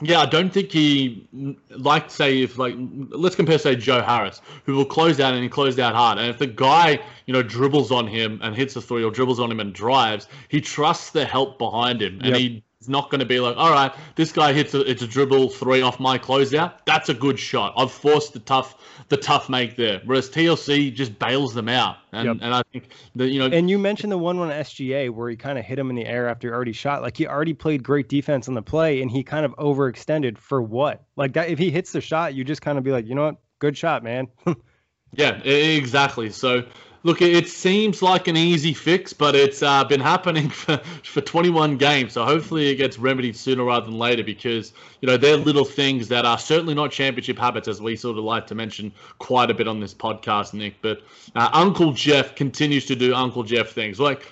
[0.00, 1.28] Yeah, I don't think he
[1.70, 5.48] like say if like let's compare say Joe Harris, who will close out and he
[5.48, 6.18] closed out hard.
[6.18, 9.40] And if the guy, you know, dribbles on him and hits a three or dribbles
[9.40, 12.20] on him and drives, he trusts the help behind him.
[12.22, 12.36] And yep.
[12.36, 15.06] he it's not going to be like, all right, this guy hits a, it's a
[15.06, 16.74] dribble three off my closeout.
[16.86, 17.74] That's a good shot.
[17.76, 18.76] I've forced the tough
[19.08, 20.00] the tough make there.
[20.04, 22.36] Whereas TLC just bails them out, and, yep.
[22.40, 23.46] and I think that you know.
[23.46, 26.06] And you mentioned the one one SGA where he kind of hit him in the
[26.06, 27.02] air after he already shot.
[27.02, 30.62] Like he already played great defense on the play, and he kind of overextended for
[30.62, 31.04] what?
[31.16, 33.24] Like that, if he hits the shot, you just kind of be like, you know
[33.24, 34.28] what, good shot, man.
[35.14, 36.30] yeah, exactly.
[36.30, 36.64] So
[37.04, 41.76] Look, it seems like an easy fix, but it's uh, been happening for, for 21
[41.76, 42.14] games.
[42.14, 46.08] So hopefully it gets remedied sooner rather than later because, you know, they're little things
[46.08, 49.54] that are certainly not championship habits, as we sort of like to mention quite a
[49.54, 50.74] bit on this podcast, Nick.
[50.82, 51.02] But
[51.36, 54.00] uh, Uncle Jeff continues to do Uncle Jeff things.
[54.00, 54.26] Like,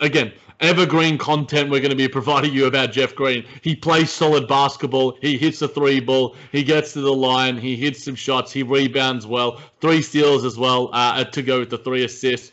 [0.00, 3.44] again, evergreen content we're going to be providing you about Jeff Green.
[3.62, 5.16] He plays solid basketball.
[5.20, 6.36] He hits a three ball.
[6.52, 7.56] He gets to the line.
[7.56, 8.52] He hits some shots.
[8.52, 9.60] He rebounds well.
[9.80, 12.52] Three steals as well uh, to go with the three assists.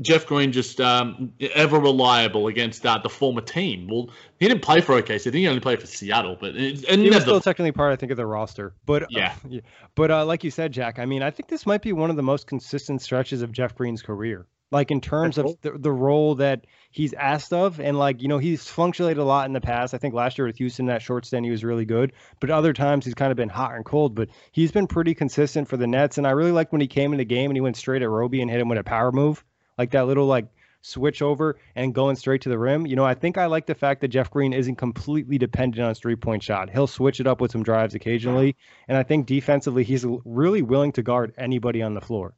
[0.00, 3.88] Jeff Green just um, ever reliable against uh, the former team.
[3.88, 4.08] Well,
[4.40, 5.12] he didn't play for OKC.
[5.12, 7.96] I think he only played for Seattle, but it, he was still technically part, I
[7.96, 8.74] think, of the roster.
[8.86, 9.58] But uh, yeah, uh,
[9.94, 12.16] but uh, like you said, Jack, I mean, I think this might be one of
[12.16, 14.46] the most consistent stretches of Jeff Green's career.
[14.70, 17.80] Like in terms of the, the role that he's asked of.
[17.80, 19.94] And like, you know, he's fluctuated a lot in the past.
[19.94, 22.12] I think last year with Houston, that short stint, he was really good.
[22.40, 24.14] But other times he's kind of been hot and cold.
[24.14, 26.18] But he's been pretty consistent for the Nets.
[26.18, 28.10] And I really liked when he came in the game and he went straight at
[28.10, 29.44] Roby and hit him with a power move.
[29.78, 30.46] Like that little like
[30.82, 32.86] switch over and going straight to the rim.
[32.86, 35.90] You know, I think I like the fact that Jeff Green isn't completely dependent on
[35.90, 36.70] his three point shot.
[36.70, 38.56] He'll switch it up with some drives occasionally.
[38.88, 42.34] And I think defensively, he's really willing to guard anybody on the floor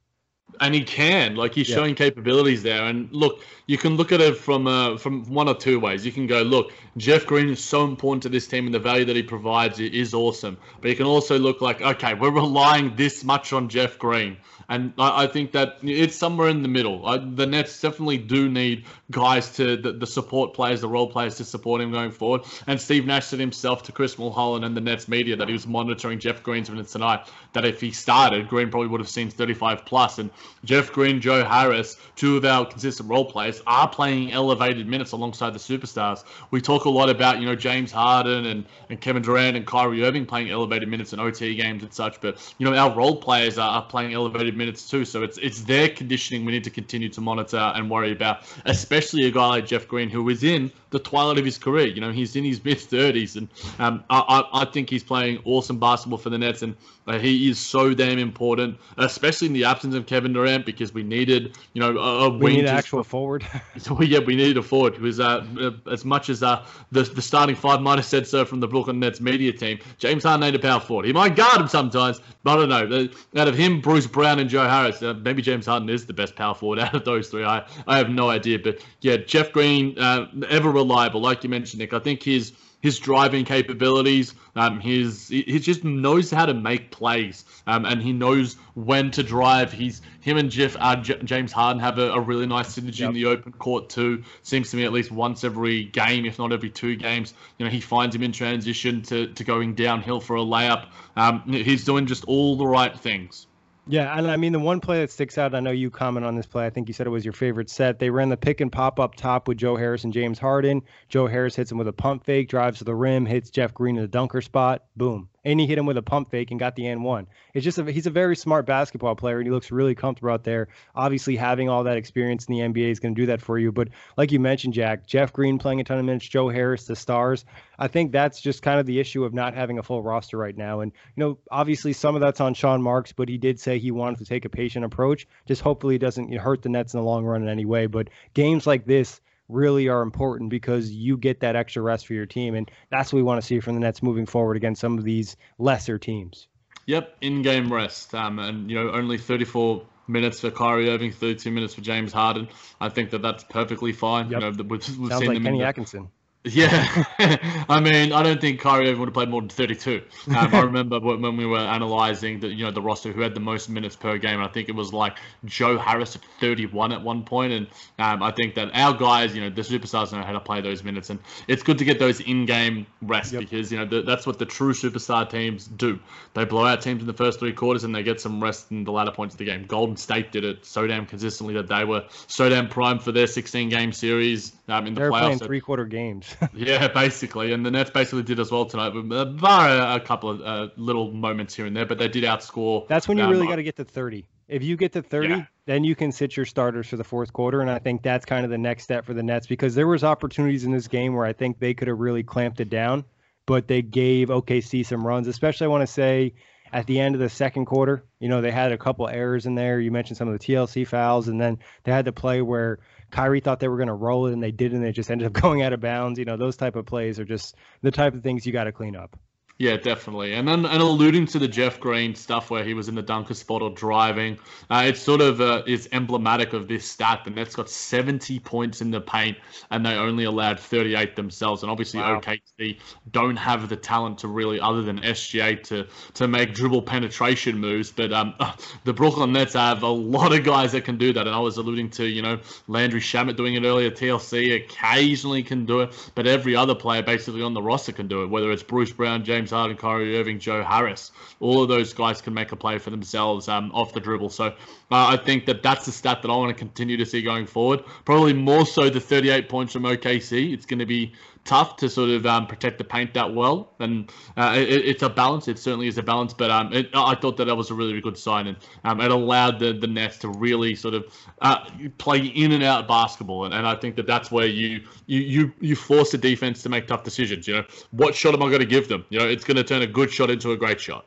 [0.61, 1.77] and he can like he's yeah.
[1.77, 5.55] showing capabilities there and look you can look at it from uh, from one or
[5.55, 8.75] two ways you can go look jeff green is so important to this team and
[8.75, 12.31] the value that he provides is awesome but you can also look like okay we're
[12.31, 14.37] relying this much on jeff green
[14.71, 17.07] and I, I think that it's somewhere in the middle.
[17.07, 21.37] I, the Nets definitely do need guys to the, the, support players, the role players
[21.37, 22.43] to support him going forward.
[22.67, 25.67] And Steve Nash said himself to Chris Milholen and the Nets media that he was
[25.67, 27.29] monitoring Jeff Green's minutes tonight.
[27.55, 30.19] That if he started, Green probably would have seen 35 plus.
[30.19, 30.31] And
[30.65, 35.55] Jeff Green, Joe Harris, two of our consistent role players, are playing elevated minutes alongside
[35.55, 36.25] the superstars.
[36.51, 40.05] We talk a lot about you know James Harden and, and Kevin Durant and Kyrie
[40.05, 43.59] Irving playing elevated minutes in OT games and such, but you know our role players
[43.59, 45.05] are, are playing elevated minutes too.
[45.05, 49.27] So it's it's their conditioning we need to continue to monitor and worry about, especially
[49.27, 51.87] a guy like Jeff Green who is in the twilight of his career.
[51.87, 53.49] You know, he's in his mid thirties, and
[53.79, 56.77] um, I, I think he's playing awesome basketball for the Nets, and
[57.17, 61.57] he is so damn important, especially in the absence of Kevin Durant because we needed,
[61.73, 63.47] you know, a, a we need an actual forward.
[63.79, 67.23] so yeah, we needed a forward because uh, uh, as much as uh, the the
[67.23, 70.57] starting five might have said so from the Brooklyn Nets media team, James Harden ain't
[70.57, 71.07] a power forward.
[71.07, 73.09] He might guard him sometimes, but I don't know.
[73.41, 76.37] Out of him, Bruce Brown, and Joe Harris, uh, maybe James Harden is the best
[76.37, 77.45] power forward out of those three.
[77.45, 81.81] I I have no idea, but yeah, Jeff Green, uh, ever reliable, like you mentioned,
[81.81, 81.93] Nick.
[81.93, 87.45] I think his his driving capabilities, um, his he just knows how to make plays,
[87.67, 89.73] um, and he knows when to drive.
[89.73, 93.09] He's him and Jeff uh, J- James Harden have a, a really nice synergy yep.
[93.09, 94.23] in the open court too.
[94.43, 97.35] Seems to me at least once every game, if not every two games.
[97.59, 100.89] You know, he finds him in transition to to going downhill for a layup.
[101.17, 103.47] Um, he's doing just all the right things.
[103.91, 105.55] Yeah, and I mean the one play that sticks out.
[105.55, 106.67] I know you comment on this play.
[106.67, 107.99] I think you said it was your favorite set.
[107.99, 110.83] They ran the pick and pop up top with Joe Harris and James Harden.
[111.09, 113.97] Joe Harris hits him with a pump fake, drives to the rim, hits Jeff Green
[113.97, 114.85] in the dunker spot.
[114.95, 117.27] Boom and he hit him with a pump fake and got the n one.
[117.55, 120.45] It's just a, he's a very smart basketball player and he looks really comfortable out
[120.45, 120.69] there.
[120.95, 123.73] Obviously, having all that experience in the NBA is going to do that for you.
[123.73, 126.95] But like you mentioned, Jack, Jeff Green playing a ton of minutes, Joe Harris, the
[126.95, 127.47] stars.
[127.79, 130.57] I think that's just kind of the issue of not having a full roster right
[130.57, 130.81] now.
[130.81, 133.91] And you know, obviously, some of that's on Sean Marks, but he did say he
[133.91, 135.27] wanted to take a patient approach.
[135.47, 137.87] Just hopefully, it doesn't hurt the Nets in the long run in any way.
[137.87, 142.27] But games like this really are important because you get that extra rest for your
[142.27, 142.55] team.
[142.55, 145.05] And that's what we want to see from the Nets moving forward against some of
[145.05, 146.49] these lesser teams.
[146.87, 151.75] Yep, in-game rest, um, and you know only 34 minutes for Kyrie Irving, 32 minutes
[151.75, 152.49] for James Harden.
[152.81, 154.31] I think that that's perfectly fine.
[154.31, 154.41] Yep.
[154.43, 156.09] You know, we've, we've Sounds seen like them Kenny the, Atkinson.
[156.55, 157.05] Yeah,
[157.69, 160.03] I mean, I don't think Kyrie would have played more than 32.
[160.29, 163.41] Um, I remember when we were analyzing the you know the roster who had the
[163.41, 164.41] most minutes per game.
[164.41, 167.67] I think it was like Joe Harris at 31 at one point, and
[167.99, 170.83] um, I think that our guys, you know, the superstars know how to play those
[170.83, 173.43] minutes, and it's good to get those in-game rest yep.
[173.43, 175.99] because you know the, that's what the true superstar teams do.
[176.35, 178.85] They blow out teams in the first three quarters and they get some rest in
[178.85, 179.65] the latter points of the game.
[179.65, 183.27] Golden State did it so damn consistently that they were so damn primed for their
[183.27, 185.21] 16-game series um, in the They're playoffs.
[185.21, 186.35] playing three-quarter games.
[186.55, 188.91] Yeah, basically, and the Nets basically did as well tonight,
[189.39, 192.87] bar a, a couple of uh, little moments here and there, but they did outscore.
[192.89, 194.27] That's when you um, really got to get to 30.
[194.49, 195.45] If you get to 30, yeah.
[195.67, 198.45] then you can sit your starters for the fourth quarter, and I think that's kind
[198.45, 201.27] of the next step for the Nets because there was opportunities in this game where
[201.27, 203.05] I think they could have really clamped it down,
[203.47, 205.29] but they gave OKC some runs.
[205.29, 206.35] Especially, I want to say
[206.73, 209.55] at the end of the second quarter, you know, they had a couple errors in
[209.55, 209.81] there.
[209.81, 212.79] You mentioned some of the TLC fouls, and then they had the play where
[213.11, 214.83] Kyrie thought they were going to roll it and they didn't.
[214.83, 216.19] they just ended up going out of bounds.
[216.19, 218.73] You know, those type of plays are just the type of things you got to
[218.73, 219.19] clean up.
[219.61, 220.35] Yeah, definitely.
[220.35, 223.35] And then and alluding to the Jeff Green stuff where he was in the dunker
[223.35, 224.39] spot or driving,
[224.71, 227.23] uh, it's sort of uh, is emblematic of this stat.
[227.25, 229.37] The Nets got 70 points in the paint
[229.73, 231.65] and they only allowed 38 themselves.
[231.65, 232.21] And obviously wow.
[232.21, 232.79] OKC
[233.11, 237.91] don't have the talent to really, other than SGA, to to make dribble penetration moves.
[237.91, 238.35] But um,
[238.85, 241.27] the Brooklyn Nets have a lot of guys that can do that.
[241.27, 243.91] And I was alluding to, you know, Landry Shamet doing it earlier.
[243.91, 248.23] TLC occasionally can do it, but every other player basically on the roster can do
[248.23, 251.11] it, whether it's Bruce Brown, James James Harden, Kyrie Irving, Joe Harris.
[251.41, 254.29] All of those guys can make a play for themselves um, off the dribble.
[254.29, 254.53] So uh,
[254.91, 257.83] I think that that's the stat that I want to continue to see going forward.
[258.05, 260.53] Probably more so the 38 points from OKC.
[260.53, 263.73] It's going to be tough to sort of um, protect the paint that well.
[263.79, 265.49] And uh, it, it's a balance.
[265.49, 266.35] It certainly is a balance.
[266.35, 269.11] But um, it, I thought that that was a really, good sign, and um, it
[269.11, 271.05] allowed the the Nets to really sort of
[271.41, 273.45] uh, play in and out basketball.
[273.45, 276.69] And, and I think that that's where you you you you force the defense to
[276.69, 277.49] make tough decisions.
[277.49, 279.05] You know, what shot am I going to give them?
[279.11, 281.05] You know, it's going to turn a good shot into a great shot.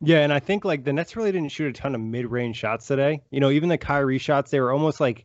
[0.00, 2.86] Yeah, and I think like the Nets really didn't shoot a ton of mid-range shots
[2.86, 3.20] today.
[3.30, 5.24] You know, even the Kyrie shots, they were almost like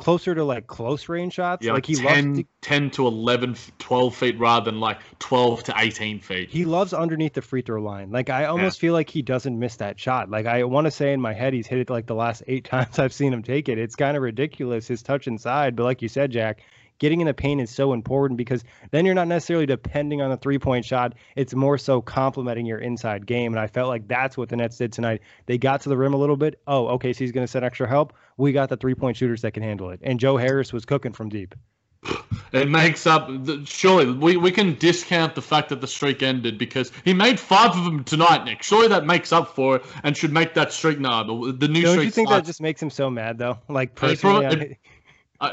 [0.00, 1.64] closer to like close range shots.
[1.64, 5.74] Yeah, like he 10, to, 10 to 11, 12 feet rather than like 12 to
[5.76, 6.48] 18 feet.
[6.48, 8.10] He loves underneath the free throw line.
[8.10, 8.88] Like I almost yeah.
[8.88, 10.30] feel like he doesn't miss that shot.
[10.30, 12.64] Like I want to say in my head, he's hit it like the last eight
[12.70, 13.78] times I've seen him take it.
[13.78, 15.76] It's kind of ridiculous his touch inside.
[15.76, 16.62] But like you said, Jack,
[17.00, 20.36] getting in the paint is so important because then you're not necessarily depending on the
[20.36, 21.14] three point shot.
[21.34, 23.52] It's more so complementing your inside game.
[23.52, 25.22] And I felt like that's what the Nets did tonight.
[25.46, 26.60] They got to the rim a little bit.
[26.68, 28.12] Oh, okay, so he's going to send extra help.
[28.36, 29.98] We got the three point shooters that can handle it.
[30.04, 31.56] And Joe Harris was cooking from deep.
[32.52, 33.30] It makes up.
[33.64, 37.76] Surely we, we can discount the fact that the streak ended because he made five
[37.76, 38.64] of them tonight, Nick.
[38.64, 41.22] Surely that makes up for it and should make that streak now.
[41.22, 42.06] The, the new Don't streak.
[42.06, 42.46] you think starts.
[42.46, 43.58] that just makes him so mad though?
[43.68, 44.78] Like personally, it,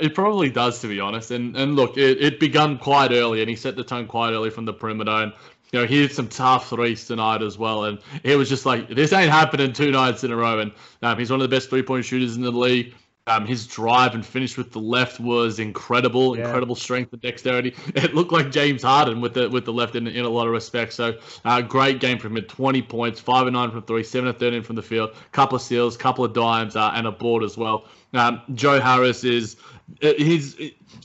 [0.01, 1.31] it probably does, to be honest.
[1.31, 4.49] And and look, it, it begun quite early, and he set the tone quite early
[4.49, 5.11] from the perimeter.
[5.11, 5.33] And
[5.71, 7.85] you know, he had some tough threes tonight as well.
[7.85, 10.59] And it was just like this ain't happening two nights in a row.
[10.59, 10.71] And
[11.01, 12.95] um, he's one of the best three point shooters in the league.
[13.27, 16.45] Um, his drive and finish with the left was incredible, yeah.
[16.45, 17.75] incredible strength and dexterity.
[17.95, 20.53] It looked like James Harden with the with the left in, in a lot of
[20.53, 20.95] respects.
[20.95, 22.43] So, uh, great game from him.
[22.45, 25.61] Twenty points, five and nine from three, seven and thirteen from the field, couple of
[25.61, 27.85] steals, couple of dimes, uh, and a board as well.
[28.13, 30.55] Um, Joe Harris is uh, he's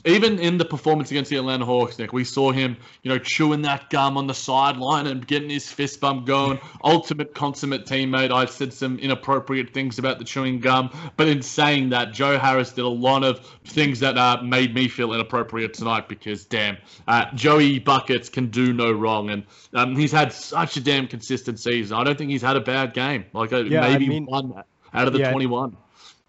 [0.05, 3.61] even in the performance against the Atlanta Hawks, Nick, we saw him, you know, chewing
[3.61, 6.59] that gum on the sideline and getting his fist bump going.
[6.83, 8.31] Ultimate consummate teammate.
[8.31, 12.71] I said some inappropriate things about the chewing gum, but in saying that, Joe Harris
[12.71, 17.25] did a lot of things that uh, made me feel inappropriate tonight because, damn, uh,
[17.33, 19.43] Joey buckets can do no wrong, and
[19.73, 21.97] um, he's had such a damn consistent season.
[21.97, 23.25] I don't think he's had a bad game.
[23.33, 25.77] Like uh, yeah, maybe I mean, one out of the yeah, 21.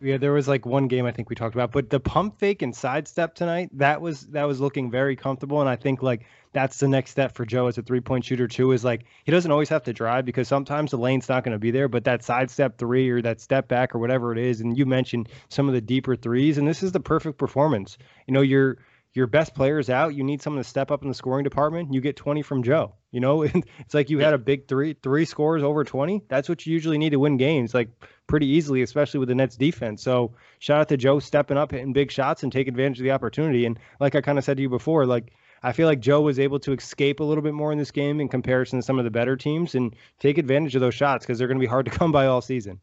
[0.05, 2.61] Yeah, there was like one game I think we talked about, but the pump fake
[2.61, 6.79] and sidestep tonight, that was that was looking very comfortable, and I think like that's
[6.79, 8.73] the next step for Joe as a three point shooter too.
[8.73, 11.59] Is like he doesn't always have to drive because sometimes the lane's not going to
[11.59, 14.77] be there, but that sidestep three or that step back or whatever it is, and
[14.77, 17.97] you mentioned some of the deeper threes, and this is the perfect performance.
[18.27, 18.77] You know, you're
[19.15, 21.95] your best players out, you need someone to step up in the scoring department.
[21.95, 22.95] You get 20 from Joe.
[23.13, 26.25] You know, it's like you had a big three three scores over 20.
[26.29, 27.89] That's what you usually need to win games, like
[28.27, 30.03] pretty easily, especially with the Nets defense.
[30.03, 33.11] So shout out to Joe stepping up, hitting big shots, and take advantage of the
[33.11, 33.67] opportunity.
[33.67, 35.33] And like I kind of said to you before, like
[35.63, 38.21] I feel like Joe was able to escape a little bit more in this game
[38.21, 41.39] in comparison to some of the better teams and take advantage of those shots because
[41.39, 42.81] they're going to be hard to come by all season.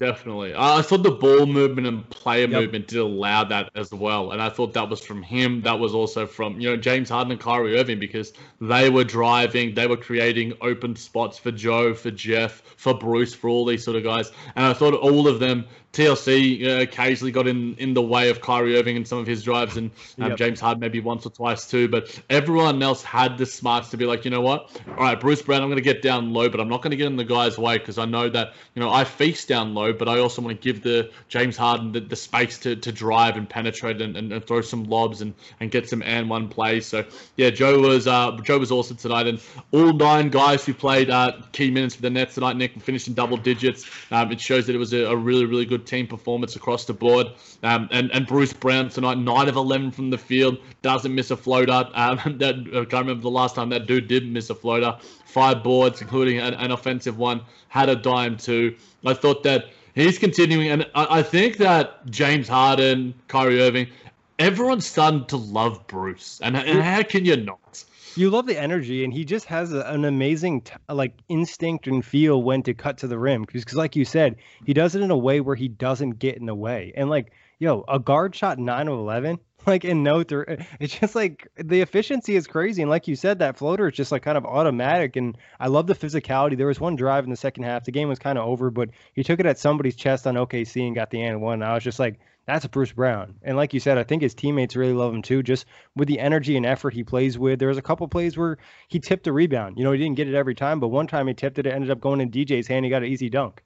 [0.00, 0.54] Definitely.
[0.56, 2.62] I thought the ball movement and player yep.
[2.62, 4.32] movement did allow that as well.
[4.32, 5.60] And I thought that was from him.
[5.60, 8.32] That was also from, you know, James Harden and Kyrie Irving because
[8.62, 13.50] they were driving, they were creating open spots for Joe, for Jeff, for Bruce, for
[13.50, 14.32] all these sort of guys.
[14.56, 18.40] And I thought all of them TLC uh, occasionally got in, in the way of
[18.40, 20.38] Kyrie Irving and some of his drives, and um, yep.
[20.38, 21.88] James Harden maybe once or twice too.
[21.88, 24.80] But everyone else had the smarts to be like, you know what?
[24.88, 26.96] All right, Bruce Brown, I'm going to get down low, but I'm not going to
[26.96, 29.92] get in the guy's way because I know that you know I feast down low,
[29.92, 33.36] but I also want to give the James Harden the, the space to, to drive
[33.36, 36.86] and penetrate and, and, and, throw some lobs and, and get some and one plays.
[36.86, 37.04] So
[37.36, 39.40] yeah, Joe was uh, Joe was awesome tonight, and
[39.72, 43.14] all nine guys who played uh, key minutes for the Nets tonight, Nick, finished in
[43.14, 43.90] double digits.
[44.12, 46.84] Um, it shows that it was a, a really really good good team performance across
[46.84, 47.28] the board.
[47.62, 51.36] Um, and, and Bruce Brown tonight, 9 of 11 from the field, doesn't miss a
[51.36, 51.88] floater.
[51.94, 54.96] Um, that, I can't remember the last time that dude did miss a floater.
[55.24, 58.76] Five boards, including an, an offensive one, had a dime too.
[59.06, 63.88] I thought that he's continuing, and I, I think that James Harden, Kyrie Irving,
[64.38, 66.40] everyone's starting to love Bruce.
[66.42, 67.84] And, and how can you not?
[68.16, 72.04] You love the energy, and he just has a, an amazing t- like instinct and
[72.04, 73.44] feel when to cut to the rim.
[73.44, 76.46] Because, like you said, he does it in a way where he doesn't get in
[76.46, 76.92] the way.
[76.96, 80.44] And like, yo, a guard shot nine of eleven, like in no three.
[80.80, 82.82] It's just like the efficiency is crazy.
[82.82, 85.16] And like you said, that floater is just like kind of automatic.
[85.16, 86.56] And I love the physicality.
[86.56, 87.84] There was one drive in the second half.
[87.84, 90.86] The game was kind of over, but he took it at somebody's chest on OKC
[90.86, 91.62] and got the and one.
[91.62, 93.34] I was just like, that's a Bruce Brown.
[93.42, 96.18] And like you said, I think his teammates really love him too, just with the
[96.18, 97.58] energy and effort he plays with.
[97.58, 99.78] There was a couple plays where he tipped a rebound.
[99.78, 101.72] You know, he didn't get it every time, but one time he tipped it, it
[101.72, 102.84] ended up going in DJ's hand.
[102.84, 103.62] He got an easy dunk.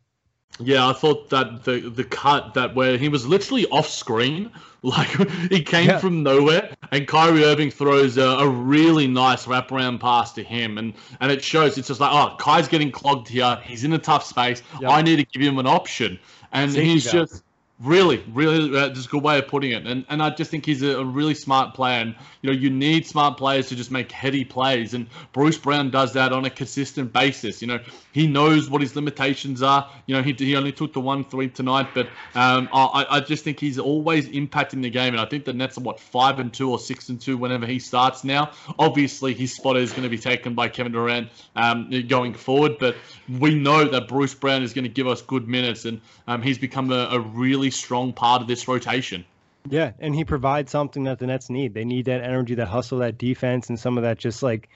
[0.60, 5.08] Yeah, I thought that the the cut that where he was literally off screen, like
[5.50, 5.98] he came yeah.
[5.98, 10.94] from nowhere, and Kyrie Irving throws a, a, really nice wraparound pass to him, and
[11.20, 11.76] and it shows.
[11.76, 13.58] It's just like, oh, Kai's getting clogged here.
[13.64, 14.62] He's in a tough space.
[14.80, 14.90] Yep.
[14.92, 16.20] I need to give him an option,
[16.52, 17.43] and Safety he's just
[17.80, 19.84] Really, really, uh, just a good way of putting it.
[19.84, 22.02] And and I just think he's a, a, really smart player.
[22.02, 24.94] And you know, you need smart players to just make heady plays.
[24.94, 27.60] And Bruce Brown does that on a consistent basis.
[27.60, 27.80] You know,
[28.12, 29.90] he knows what his limitations are.
[30.06, 32.06] You know, he, he only took the one three tonight, but
[32.36, 35.12] um, I I just think he's always impacting the game.
[35.12, 37.66] And I think the Nets are what five and two or six and two whenever
[37.66, 38.52] he starts now.
[38.78, 42.94] Obviously, his spot is going to be taken by Kevin Durant um, going forward, but
[43.40, 46.56] we know that Bruce Brown is going to give us good minutes, and um, he's
[46.56, 49.24] become a, a really strong part of this rotation.
[49.68, 51.72] Yeah, and he provides something that the Nets need.
[51.72, 54.68] They need that energy, that hustle, that defense, and some of that just like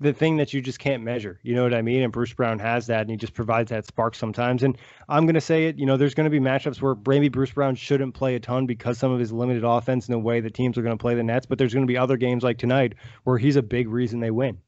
[0.00, 1.40] the thing that you just can't measure.
[1.42, 2.02] You know what I mean?
[2.02, 4.62] And Bruce Brown has that, and he just provides that spark sometimes.
[4.62, 4.76] And
[5.08, 7.52] I'm going to say it, you know, there's going to be matchups where maybe Bruce
[7.52, 10.50] Brown shouldn't play a ton because some of his limited offense and the way the
[10.50, 11.46] teams are going to play the Nets.
[11.46, 14.30] But there's going to be other games like tonight where he's a big reason they
[14.30, 14.58] win.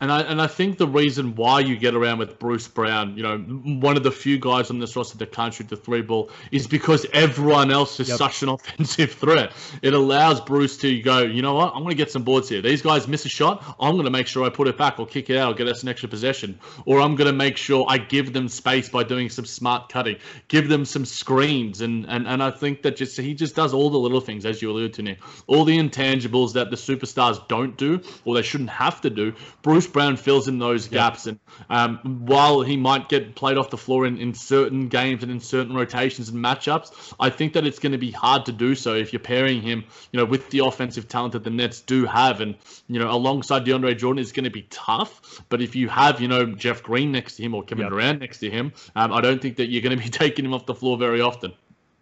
[0.00, 3.22] And I and I think the reason why you get around with Bruce Brown, you
[3.22, 6.30] know, one of the few guys on this roster that can't shoot the three ball,
[6.50, 8.18] is because everyone else is yep.
[8.18, 9.52] such an offensive threat.
[9.82, 12.60] It allows Bruce to go, you know what, I'm going to get some boards here.
[12.60, 15.06] These guys miss a shot, I'm going to make sure I put it back or
[15.06, 16.58] kick it out or get us an extra possession.
[16.86, 20.16] Or I'm going to make sure I give them space by doing some smart cutting,
[20.48, 21.82] give them some screens.
[21.82, 24.60] And, and, and I think that just he just does all the little things, as
[24.60, 25.20] you alluded to, Nick.
[25.46, 29.32] All the intangibles that the superstars don't do or they shouldn't have to do.
[29.62, 33.68] Bruce Bruce Brown fills in those gaps, and um, while he might get played off
[33.68, 37.66] the floor in, in certain games and in certain rotations and matchups, I think that
[37.66, 40.48] it's going to be hard to do so if you're pairing him, you know, with
[40.48, 42.54] the offensive talent that the Nets do have, and
[42.88, 45.42] you know, alongside DeAndre Jordan is going to be tough.
[45.50, 47.90] But if you have, you know, Jeff Green next to him or Kevin yep.
[47.90, 50.54] Durant next to him, um, I don't think that you're going to be taking him
[50.54, 51.52] off the floor very often.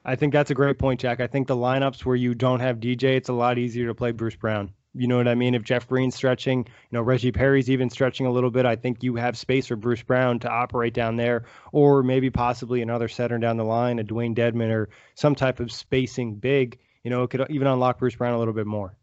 [0.04, 1.20] I think that's a great point, Jack.
[1.20, 4.12] I think the lineups where you don't have DJ, it's a lot easier to play
[4.12, 4.72] Bruce Brown.
[4.94, 5.54] You know what I mean?
[5.54, 9.02] If Jeff Green's stretching, you know, Reggie Perry's even stretching a little bit, I think
[9.02, 13.38] you have space for Bruce Brown to operate down there, or maybe possibly another center
[13.38, 16.78] down the line, a Dewayne Dedmon or some type of spacing big.
[17.04, 18.94] You know, it could even unlock Bruce Brown a little bit more.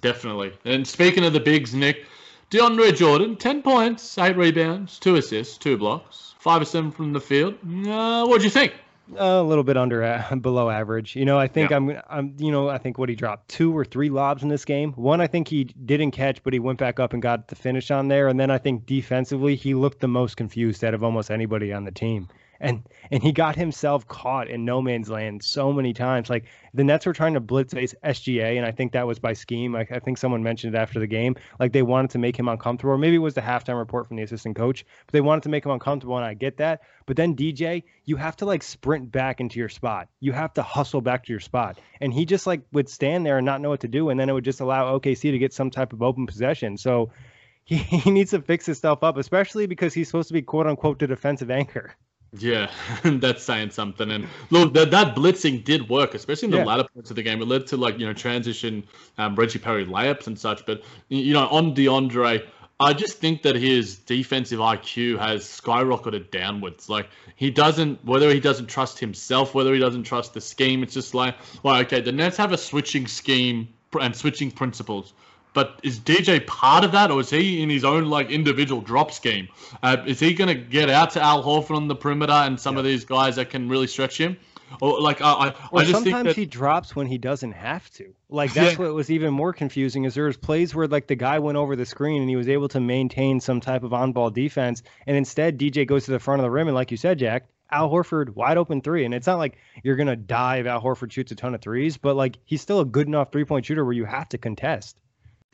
[0.00, 0.52] Definitely.
[0.64, 2.04] And speaking of the bigs, Nick,
[2.50, 7.20] DeAndre Jordan, 10 points, 8 rebounds, 2 assists, 2 blocks, 5 or 7 from the
[7.20, 7.54] field.
[7.86, 8.72] Uh, what do you think?
[9.16, 11.16] A little bit under uh, below average.
[11.16, 11.76] You know, I think yeah.
[11.76, 14.64] I'm I'm you know, I think what he dropped two or three lobs in this
[14.64, 14.92] game.
[14.92, 17.90] One I think he didn't catch, but he went back up and got the finish
[17.90, 18.28] on there.
[18.28, 21.84] And then I think defensively he looked the most confused out of almost anybody on
[21.84, 22.28] the team
[22.60, 26.30] and and he got himself caught in no man's land so many times.
[26.30, 26.44] Like
[26.74, 29.72] the Nets were trying to blitz SGA, and I think that was by scheme.
[29.72, 31.36] Like I think someone mentioned it after the game.
[31.58, 34.16] Like they wanted to make him uncomfortable, or maybe it was the halftime report from
[34.16, 36.82] the assistant coach, but they wanted to make him uncomfortable, and I get that.
[37.06, 40.08] But then DJ, you have to like sprint back into your spot.
[40.20, 43.38] You have to hustle back to your spot, and he just like would stand there
[43.38, 45.52] and not know what to do, and then it would just allow OKC to get
[45.52, 46.76] some type of open possession.
[46.76, 47.10] So.
[47.68, 50.68] He, he needs to fix his stuff up, especially because he's supposed to be quote
[50.68, 51.96] unquote the defensive anchor.
[52.32, 52.70] Yeah,
[53.04, 54.10] that's saying something.
[54.10, 56.64] And look, that, that blitzing did work, especially in the yeah.
[56.64, 57.40] latter parts of the game.
[57.40, 58.84] It led to like you know transition
[59.18, 60.66] um, Reggie Perry layups and such.
[60.66, 62.46] But you know, on DeAndre,
[62.78, 66.90] I just think that his defensive IQ has skyrocketed downwards.
[66.90, 70.82] Like he doesn't, whether he doesn't trust himself, whether he doesn't trust the scheme.
[70.82, 73.68] It's just like, well, okay, the Nets have a switching scheme
[73.98, 75.14] and switching principles.
[75.56, 79.10] But is DJ part of that, or is he in his own like individual drop
[79.10, 79.48] scheme?
[79.82, 82.74] Uh, is he going to get out to Al Horford on the perimeter and some
[82.74, 82.80] yeah.
[82.80, 84.36] of these guys that can really stretch him?
[84.82, 86.36] Or like I, I, or I just sometimes that...
[86.36, 88.12] he drops when he doesn't have to.
[88.28, 88.84] Like that's yeah.
[88.84, 90.04] what was even more confusing.
[90.04, 92.48] Is there was plays where like the guy went over the screen and he was
[92.48, 96.40] able to maintain some type of on-ball defense, and instead DJ goes to the front
[96.40, 99.06] of the rim and like you said, Jack, Al Horford wide open three.
[99.06, 101.96] And it's not like you're gonna die if Al Horford shoots a ton of threes,
[101.96, 104.98] but like he's still a good enough three point shooter where you have to contest.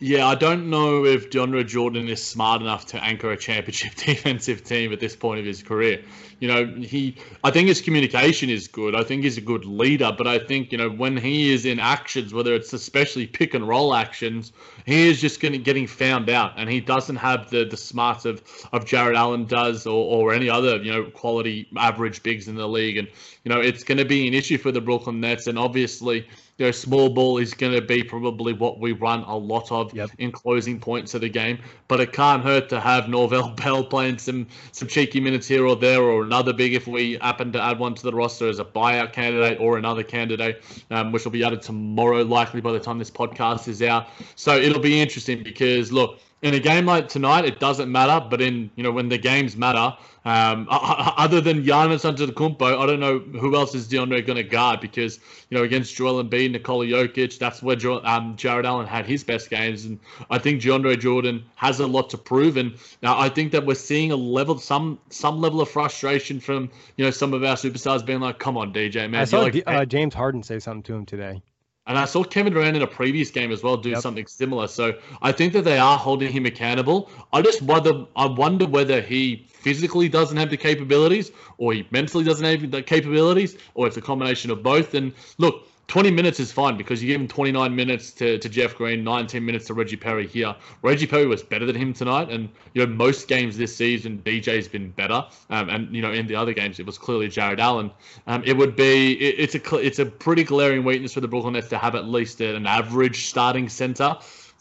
[0.05, 4.65] Yeah, I don't know if DeAndre Jordan is smart enough to anchor a championship defensive
[4.65, 6.03] team at this point of his career.
[6.41, 8.97] You know, he I think his communication is good.
[8.97, 11.79] I think he's a good leader, but I think, you know, when he is in
[11.79, 14.51] actions, whether it's especially pick and roll actions,
[14.87, 18.43] he is just getting getting found out and he doesn't have the the smarts of
[18.73, 22.67] of Jarrett Allen does or, or any other, you know, quality average bigs in the
[22.67, 22.97] league.
[22.97, 23.07] And,
[23.45, 26.27] you know, it's gonna be an issue for the Brooklyn Nets and obviously
[26.59, 29.95] you know, small ball is going to be probably what we run a lot of
[29.95, 30.11] yep.
[30.19, 31.59] in closing points of the game.
[31.89, 35.77] But it can't hurt to have Norvel Pelle playing some some cheeky minutes here or
[35.77, 38.65] there, or another big if we happen to add one to the roster as a
[38.65, 42.99] buyout candidate or another candidate, um, which will be added tomorrow, likely by the time
[42.99, 44.09] this podcast is out.
[44.37, 48.25] So it'll be interesting because look in a game like tonight, it doesn't matter.
[48.29, 53.01] But in you know when the games matter, um, other than Giannis Antetokounmpo, I don't
[53.01, 55.21] know who else is DeAndre going to guard because
[55.51, 59.51] you know against Joel Embiid, Nikola Jokic, that's where um, Jarrett Allen had his best
[59.51, 62.57] games, and I think DeAndre Jordan has a lot to prove.
[62.57, 66.71] And now I think that we're seeing a level, some some level of frustration from
[66.97, 69.63] you know some of our superstars being like, "Come on, DJ, man." I saw like,
[69.67, 71.43] uh, James Harden say something to him today.
[71.87, 74.01] And I saw Kevin Durant in a previous game as well do yep.
[74.01, 74.69] something similar.
[74.69, 77.11] So I think that they are holding him accountable.
[77.33, 82.23] I just wonder, I wonder whether he physically doesn't have the capabilities, or he mentally
[82.23, 84.95] doesn't have the capabilities, or it's a combination of both.
[84.95, 88.75] And look, 20 minutes is fine because you give him 29 minutes to, to Jeff
[88.75, 90.55] Green, 19 minutes to Reggie Perry here.
[90.81, 94.69] Reggie Perry was better than him tonight, and you know most games this season DJ's
[94.69, 97.91] been better, um, and you know in the other games it was clearly Jarrett Allen.
[98.27, 101.55] Um, it would be it, it's a it's a pretty glaring weakness for the Brooklyn
[101.55, 104.17] Nets to have at least an average starting center,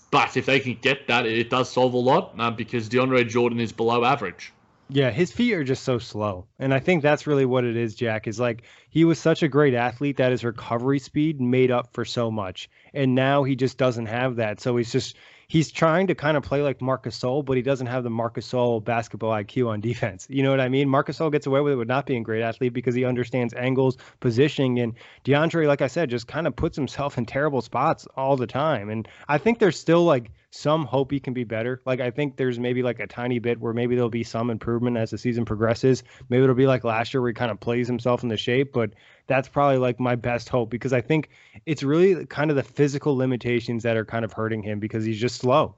[0.09, 3.59] but if they can get that, it does solve a lot uh, because DeAndre Jordan
[3.59, 4.51] is below average.
[4.94, 6.48] Yeah, his feet are just so slow.
[6.60, 9.48] And I think that's really what it is, Jack, is like he was such a
[9.48, 12.70] great athlete that his recovery speed made up for so much.
[12.94, 14.60] And now he just doesn't have that.
[14.60, 15.16] So he's just
[15.52, 18.49] he's trying to kind of play like Marcus Gasol, but he doesn't have the Marcus
[18.49, 20.26] Gasol basketball IQ on defense.
[20.30, 20.88] You know what I mean?
[20.88, 23.54] Marcus Gasol gets away with it with not being a great athlete because he understands
[23.54, 24.93] angles, positioning, and
[25.26, 28.89] DeAndre, like I said, just kind of puts himself in terrible spots all the time.
[28.89, 31.82] And I think there's still like some hope he can be better.
[31.86, 34.95] Like I think there's maybe like a tiny bit where maybe there'll be some improvement
[34.95, 36.04] as the season progresses.
[36.30, 38.72] Maybe it'll be like last year where he kind of plays himself in the shape,
[38.72, 38.91] but
[39.32, 41.29] that's probably like my best hope because I think
[41.65, 45.19] it's really kind of the physical limitations that are kind of hurting him because he's
[45.19, 45.75] just slow.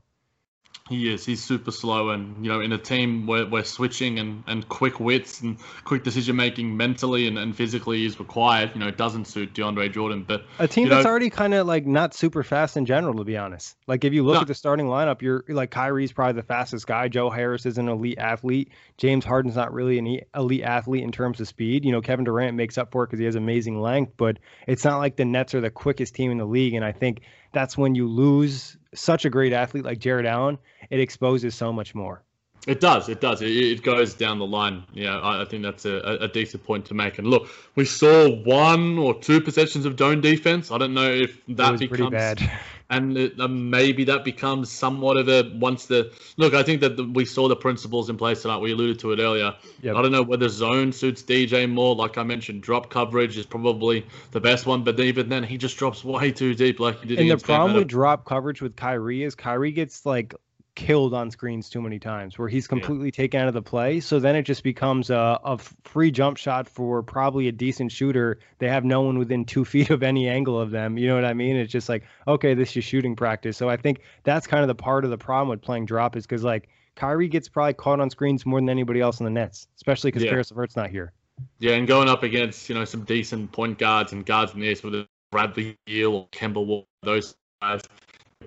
[0.93, 1.25] He is.
[1.25, 4.99] He's super slow, and you know, in a team where, where switching and, and quick
[4.99, 9.25] wits and quick decision making mentally and, and physically is required, you know, it doesn't
[9.25, 10.23] suit DeAndre Jordan.
[10.27, 13.23] But a team that's know, already kind of like not super fast in general, to
[13.23, 13.75] be honest.
[13.87, 14.41] Like if you look no.
[14.41, 17.07] at the starting lineup, you're like Kyrie's probably the fastest guy.
[17.07, 18.71] Joe Harris is an elite athlete.
[18.97, 21.83] James Harden's not really an elite athlete in terms of speed.
[21.83, 24.37] You know, Kevin Durant makes up for it because he has amazing length, but
[24.67, 26.73] it's not like the Nets are the quickest team in the league.
[26.73, 27.21] And I think
[27.53, 30.57] that's when you lose such a great athlete like Jarrett Allen,
[30.89, 32.23] it exposes so much more.
[32.65, 33.09] It does.
[33.09, 33.41] It does.
[33.41, 34.83] It, it goes down the line.
[34.93, 37.17] Yeah, I, I think that's a, a, decent point to make.
[37.19, 40.71] And look, we saw one or two possessions of zone defense.
[40.71, 42.51] I don't know if that becomes Pretty bad.
[42.93, 46.53] and it, uh, maybe that becomes somewhat of a once the look.
[46.53, 48.57] I think that the, we saw the principles in place tonight.
[48.57, 49.53] We alluded to it earlier.
[49.81, 49.95] Yep.
[49.95, 51.95] I don't know whether zone suits DJ more.
[51.95, 55.77] Like I mentioned, drop coverage is probably the best one, but even then, he just
[55.77, 57.19] drops way too deep, like he did.
[57.19, 60.35] And the problem with drop coverage with Kyrie is Kyrie gets like
[60.75, 63.11] killed on screens too many times where he's completely yeah.
[63.11, 63.99] taken out of the play.
[63.99, 68.39] So then it just becomes a, a free jump shot for probably a decent shooter.
[68.59, 70.97] They have no one within two feet of any angle of them.
[70.97, 71.55] You know what I mean?
[71.55, 73.57] It's just like, okay, this is shooting practice.
[73.57, 76.25] So I think that's kind of the part of the problem with playing drop is
[76.25, 79.67] because like Kyrie gets probably caught on screens more than anybody else in the Nets,
[79.75, 80.31] especially because yeah.
[80.31, 81.13] Caris LeVert's not here.
[81.59, 84.67] Yeah, and going up against, you know, some decent point guards and guards in the
[84.67, 87.81] East with Bradley Beal or Kemba Walker, those guys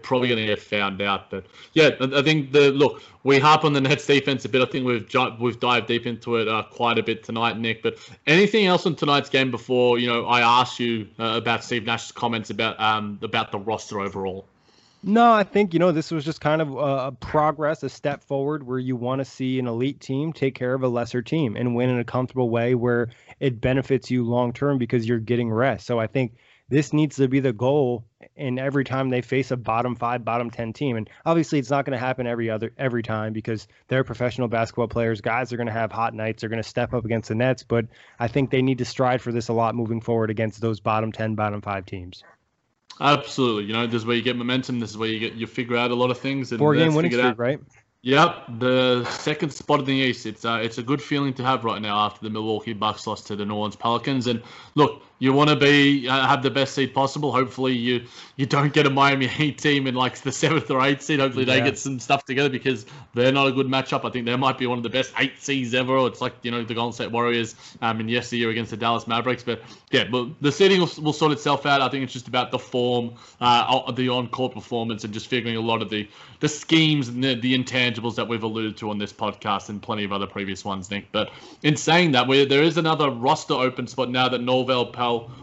[0.02, 1.30] probably going to get found out.
[1.30, 4.62] But yeah, I think the look we harp on the Nets defense a bit.
[4.62, 5.08] I think we've
[5.40, 7.82] we've dived deep into it uh, quite a bit tonight, Nick.
[7.82, 11.84] But anything else on tonight's game before you know I asked you uh, about Steve
[11.84, 14.46] Nash's comments about um about the roster overall.
[15.02, 18.66] No, I think you know this was just kind of a, progress, a step forward
[18.66, 21.76] where you want to see an elite team take care of a lesser team and
[21.76, 25.86] win in a comfortable way where it benefits you long term because you're getting rest.
[25.86, 26.32] So I think
[26.68, 28.04] this needs to be the goal
[28.34, 30.96] in every time they face a bottom five, bottom ten team.
[30.96, 34.88] And obviously, it's not going to happen every other every time because they're professional basketball
[34.88, 35.20] players.
[35.20, 36.40] Guys are going to have hot nights.
[36.40, 37.62] They're going to step up against the Nets.
[37.62, 37.86] But
[38.18, 41.12] I think they need to strive for this a lot moving forward against those bottom
[41.12, 42.24] ten, bottom five teams.
[43.00, 43.64] Absolutely.
[43.64, 44.80] You know, this is where you get momentum.
[44.80, 46.50] This is where you get you figure out a lot of things.
[46.50, 47.38] And Four game winning streak, out.
[47.38, 47.60] right?
[48.02, 50.26] Yep, the second spot in the East.
[50.26, 53.26] It's uh, it's a good feeling to have right now after the Milwaukee Bucks lost
[53.26, 54.28] to the New Orleans Pelicans.
[54.28, 54.42] And
[54.76, 57.32] look, you want to be uh, have the best seed possible.
[57.32, 58.04] Hopefully, you
[58.36, 61.20] you don't get a Miami Heat team in like the seventh or eighth seed.
[61.20, 64.04] Hopefully, they get some stuff together because they're not a good matchup.
[64.04, 66.06] I think they might be one of the best eight seeds ever.
[66.06, 69.42] It's like you know the Golden State Warriors um, in yesteryear against the Dallas Mavericks.
[69.42, 71.80] But yeah, but the seeding will, will sort itself out.
[71.80, 75.56] I think it's just about the form, uh, the on court performance, and just figuring
[75.56, 76.08] a lot of the
[76.40, 80.04] the schemes and the, the intangibles that we've alluded to on this podcast and plenty
[80.04, 81.10] of other previous ones, Nick.
[81.12, 81.30] But
[81.62, 84.92] in saying that, there is another roster open spot now that Norvel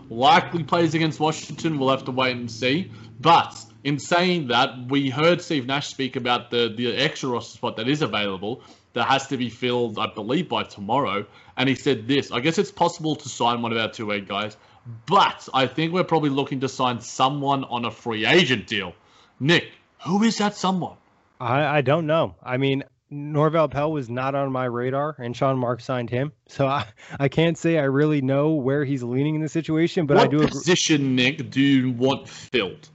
[0.09, 1.79] Likely plays against Washington.
[1.79, 2.91] We'll have to wait and see.
[3.19, 7.77] But in saying that, we heard Steve Nash speak about the, the extra roster spot
[7.77, 8.61] that is available
[8.93, 11.25] that has to be filled, I believe, by tomorrow.
[11.57, 14.21] And he said this I guess it's possible to sign one of our two way
[14.21, 14.57] guys,
[15.05, 18.93] but I think we're probably looking to sign someone on a free agent deal.
[19.39, 19.71] Nick,
[20.05, 20.97] who is that someone?
[21.39, 22.35] I, I don't know.
[22.43, 22.83] I mean,
[23.13, 26.31] Norvel Pelle was not on my radar, and Sean Mark signed him.
[26.47, 26.85] So I,
[27.19, 30.27] I can't say I really know where he's leaning in the situation, but what I
[30.27, 30.47] do.
[30.47, 32.89] position, Nick, do you want filled?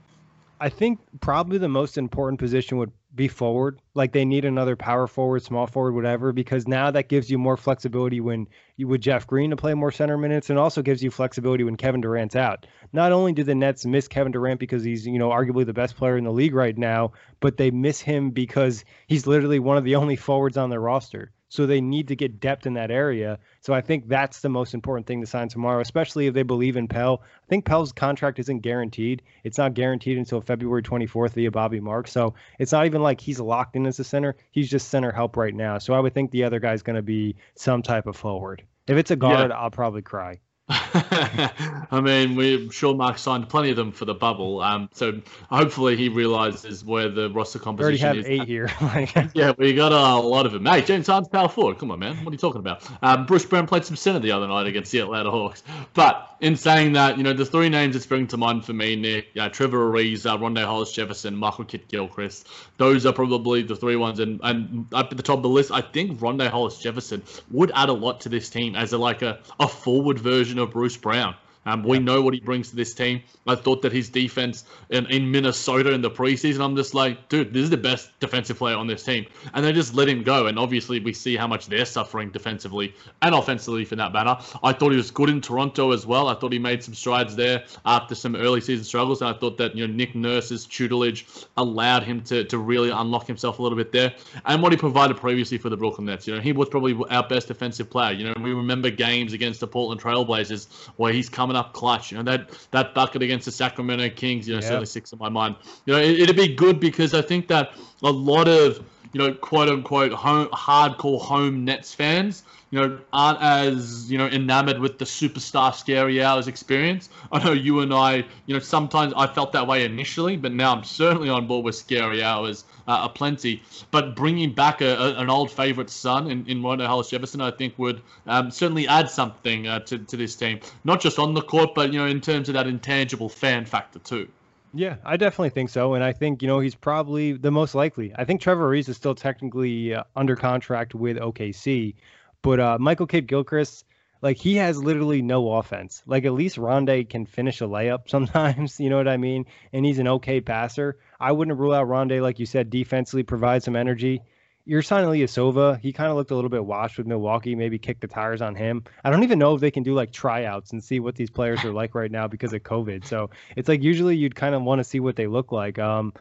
[0.61, 3.83] I think probably the most important position would be forward.
[3.95, 7.59] Like they need another power forward, small forward, whatever, because now that gives you more
[7.59, 8.47] flexibility when
[8.77, 11.77] you with Jeff Green to play more center minutes and also gives you flexibility when
[11.77, 12.67] Kevin Durant's out.
[12.95, 15.97] Not only do the Nets miss Kevin Durant because he's, you know, arguably the best
[15.97, 19.85] player in the league right now, but they miss him because he's literally one of
[19.85, 21.31] the only forwards on their roster.
[21.49, 23.39] So they need to get depth in that area.
[23.61, 26.77] So I think that's the most important thing to sign tomorrow, especially if they believe
[26.77, 27.23] in Pelle.
[27.23, 29.23] I think Pelle's contract isn't guaranteed.
[29.45, 32.09] It's not guaranteed until February 24th via Bobby Mark.
[32.09, 34.37] So it's not even like he's locked in as a center.
[34.51, 35.79] He's just center help right now.
[35.79, 38.63] So I would think the other guy's going to be some type of forward.
[38.87, 39.57] If it's a guard, yeah.
[39.57, 40.41] I'll probably cry.
[41.91, 44.61] I mean, we're sure Mark signed plenty of them for the bubble.
[44.61, 48.29] Um, so hopefully he realizes where the roster composition is.
[48.29, 49.31] we already have eight here.
[49.35, 50.67] yeah, we got a lot of them.
[50.67, 51.79] Hey, James Harden's power forward.
[51.79, 52.17] Come on, man.
[52.23, 52.83] What are you talking about?
[53.03, 55.63] Um, Bruce Brown played some center the other night against the Atlanta Hawks.
[55.95, 58.95] But in saying that, you know, the three names that spring to mind for me,
[58.95, 62.47] Nick, uh, Trevor Ariza, uh, Rondae Hollis Jefferson, Michael Kidd Gilchrist.
[62.77, 64.21] Those are probably the three ones.
[64.21, 67.73] And, and up at the top of the list, I think Rondae Hollis Jefferson would
[67.75, 70.97] add a lot to this team as a, like a, a forward version of Bruce
[70.97, 71.35] Brown.
[71.69, 73.23] Um, we know what he brings to this team.
[73.47, 77.53] I thought that his defense in, in Minnesota in the preseason, I'm just like, dude,
[77.53, 79.27] this is the best defensive player on this team.
[79.53, 80.47] And they just let him go.
[80.47, 84.39] And obviously, we see how much they're suffering defensively and offensively for that matter.
[84.63, 86.29] I thought he was good in Toronto as well.
[86.29, 89.21] I thought he made some strides there after some early season struggles.
[89.21, 91.27] And I thought that, you know, Nick Nurse's tutelage
[91.59, 94.15] allowed him to, to really unlock himself a little bit there.
[94.47, 97.29] And what he provided previously for the Brooklyn Nets, you know, he was probably our
[97.29, 98.13] best defensive player.
[98.13, 102.11] You know, we remember games against the Portland Trailblazers where he's coming up clutch.
[102.11, 104.65] You know, that that bucket against the Sacramento Kings, you know, yep.
[104.65, 105.57] certainly six in my mind.
[105.85, 108.83] You know, it, it'd be good because I think that a lot of
[109.13, 114.27] you know, quote unquote, home, hardcore home Nets fans, you know, aren't as, you know,
[114.27, 117.09] enamored with the superstar scary hours experience.
[117.33, 120.75] I know you and I, you know, sometimes I felt that way initially, but now
[120.75, 123.63] I'm certainly on board with scary hours uh, aplenty.
[123.93, 127.53] But bringing back a, a, an old favorite son in, in Rondae Hollis Jefferson, I
[127.53, 131.43] think would um, certainly add something uh, to, to this team, not just on the
[131.43, 134.27] court, but, you know, in terms of that intangible fan factor too.
[134.75, 138.13] Yeah, I definitely think so, and I think you know he's probably the most likely.
[138.17, 141.95] I think Trevor Ariza is still technically uh, under contract with OKC,
[142.43, 143.87] but uh, Michael Kidd Gilchrist,
[144.21, 146.03] like he has literally no offense.
[146.07, 149.47] Like at least Rondae can finish a layup sometimes, you know what I mean?
[149.73, 150.99] And he's an okay passer.
[151.21, 154.23] I wouldn't rule out Rondae, like you said, defensively provide some energy
[154.69, 155.81] you're signing Ilyasova.
[155.81, 157.55] He kind of looked a little bit washed with Milwaukee.
[157.55, 158.85] Maybe kick the tires on him.
[159.03, 161.65] I don't even know if they can do like tryouts and see what these players
[161.65, 163.07] are like right now because of COVID.
[163.07, 165.79] So it's like usually you'd kind of want to see what they look like.
[165.79, 166.13] Um,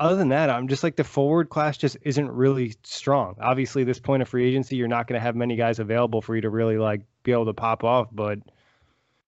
[0.00, 3.36] other than that, I'm just like the forward class just isn't really strong.
[3.40, 6.34] Obviously, this point of free agency, you're not going to have many guys available for
[6.34, 8.08] you to really like be able to pop off.
[8.10, 8.38] But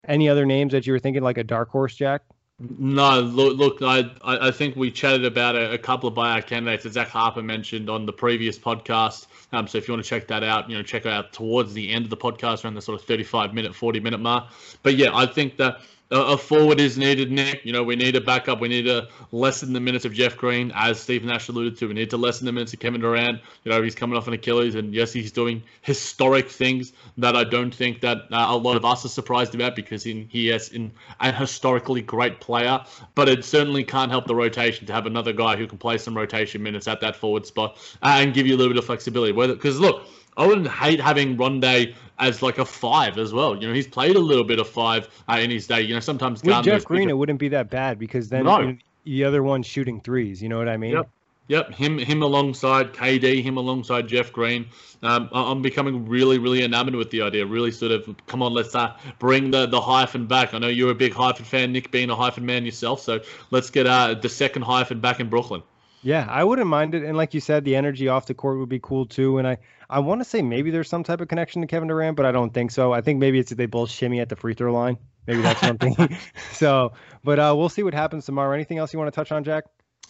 [0.09, 2.23] any other names that you were thinking, like a dark horse, Jack?
[2.59, 6.85] No, look, look I, I think we chatted about a, a couple of buyout candidates
[6.85, 9.27] that Zach Harper mentioned on the previous podcast.
[9.53, 11.75] Um, so if you want to check that out, you know, check it out towards
[11.75, 14.47] the end of the podcast around the sort of 35 minute, 40 minute mark.
[14.83, 15.81] But yeah, I think that
[16.13, 17.65] a forward is needed, Nick.
[17.65, 18.61] You know, we need a backup.
[18.61, 21.89] We need to lessen the minutes of Jeff Green, as Steve Nash alluded to.
[21.89, 23.41] We need to lessen the minutes of Kevin Durant.
[23.65, 27.45] You know, he's coming off an Achilles, and yes, he's doing historic things that I
[27.45, 30.69] don't think that uh, a lot of us are surprised about because in, he is
[30.69, 32.85] in a historically great player.
[33.15, 36.15] But it certainly can't help the rotation to have another guy who can play some
[36.15, 39.33] rotation minutes at that forward spot and give you a little bit of flexibility.
[39.33, 40.07] Because look
[40.37, 43.61] I wouldn't hate having Rondae as like a five as well.
[43.61, 45.83] You know, he's played a little bit of five uh, in his day.
[45.83, 48.61] You know, sometimes with Jeff Green, it wouldn't be that bad because then no.
[48.61, 50.43] you know, the other one's shooting threes.
[50.43, 50.93] You know what I mean?
[50.93, 51.09] Yep.
[51.49, 54.69] Yep, him him alongside KD, him alongside Jeff Green.
[55.03, 57.45] Um, I'm becoming really, really enamored with the idea.
[57.45, 60.55] Really, sort of, come on, let's uh, bring the the hyphen back.
[60.55, 63.01] I know you're a big hyphen fan, Nick, being a hyphen man yourself.
[63.01, 63.21] So
[63.51, 65.65] let's get uh, the second hyphen back in Brooklyn.
[66.03, 67.05] Yeah, I wouldn't mind it.
[67.05, 69.39] And like you said, the energy off the court would be cool too.
[69.39, 69.59] And I,
[69.93, 72.33] I want to say maybe there's some type of connection to Kevin Durant, but I
[72.33, 72.95] don't think so.
[72.95, 74.97] I think maybe it's they both shimmy at the free throw line.
[75.27, 75.95] Maybe that's something.
[76.53, 78.55] so, but uh, we'll see what happens tomorrow.
[78.55, 79.65] Anything else you want to touch on, Jack?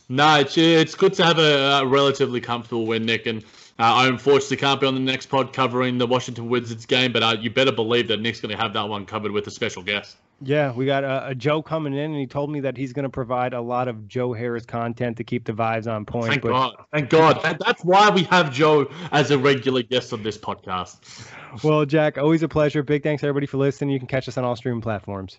[0.08, 3.26] No, it's it's good to have a, a relatively comfortable win, Nick.
[3.26, 3.42] And
[3.78, 7.36] I unfortunately can't be on the next pod covering the Washington Wizards game, but uh,
[7.40, 10.16] you better believe that Nick's going to have that one covered with a special guest.
[10.44, 13.04] Yeah, we got a, a, Joe coming in, and he told me that he's going
[13.04, 16.30] to provide a lot of Joe Harris content to keep the vibes on point.
[16.30, 16.76] Thank but, God.
[16.92, 17.42] Thank God.
[17.42, 21.30] That, that's why we have Joe as a regular guest on this podcast.
[21.62, 22.82] Well, Jack, always a pleasure.
[22.82, 23.90] Big thanks, everybody, for listening.
[23.90, 25.38] You can catch us on all streaming platforms.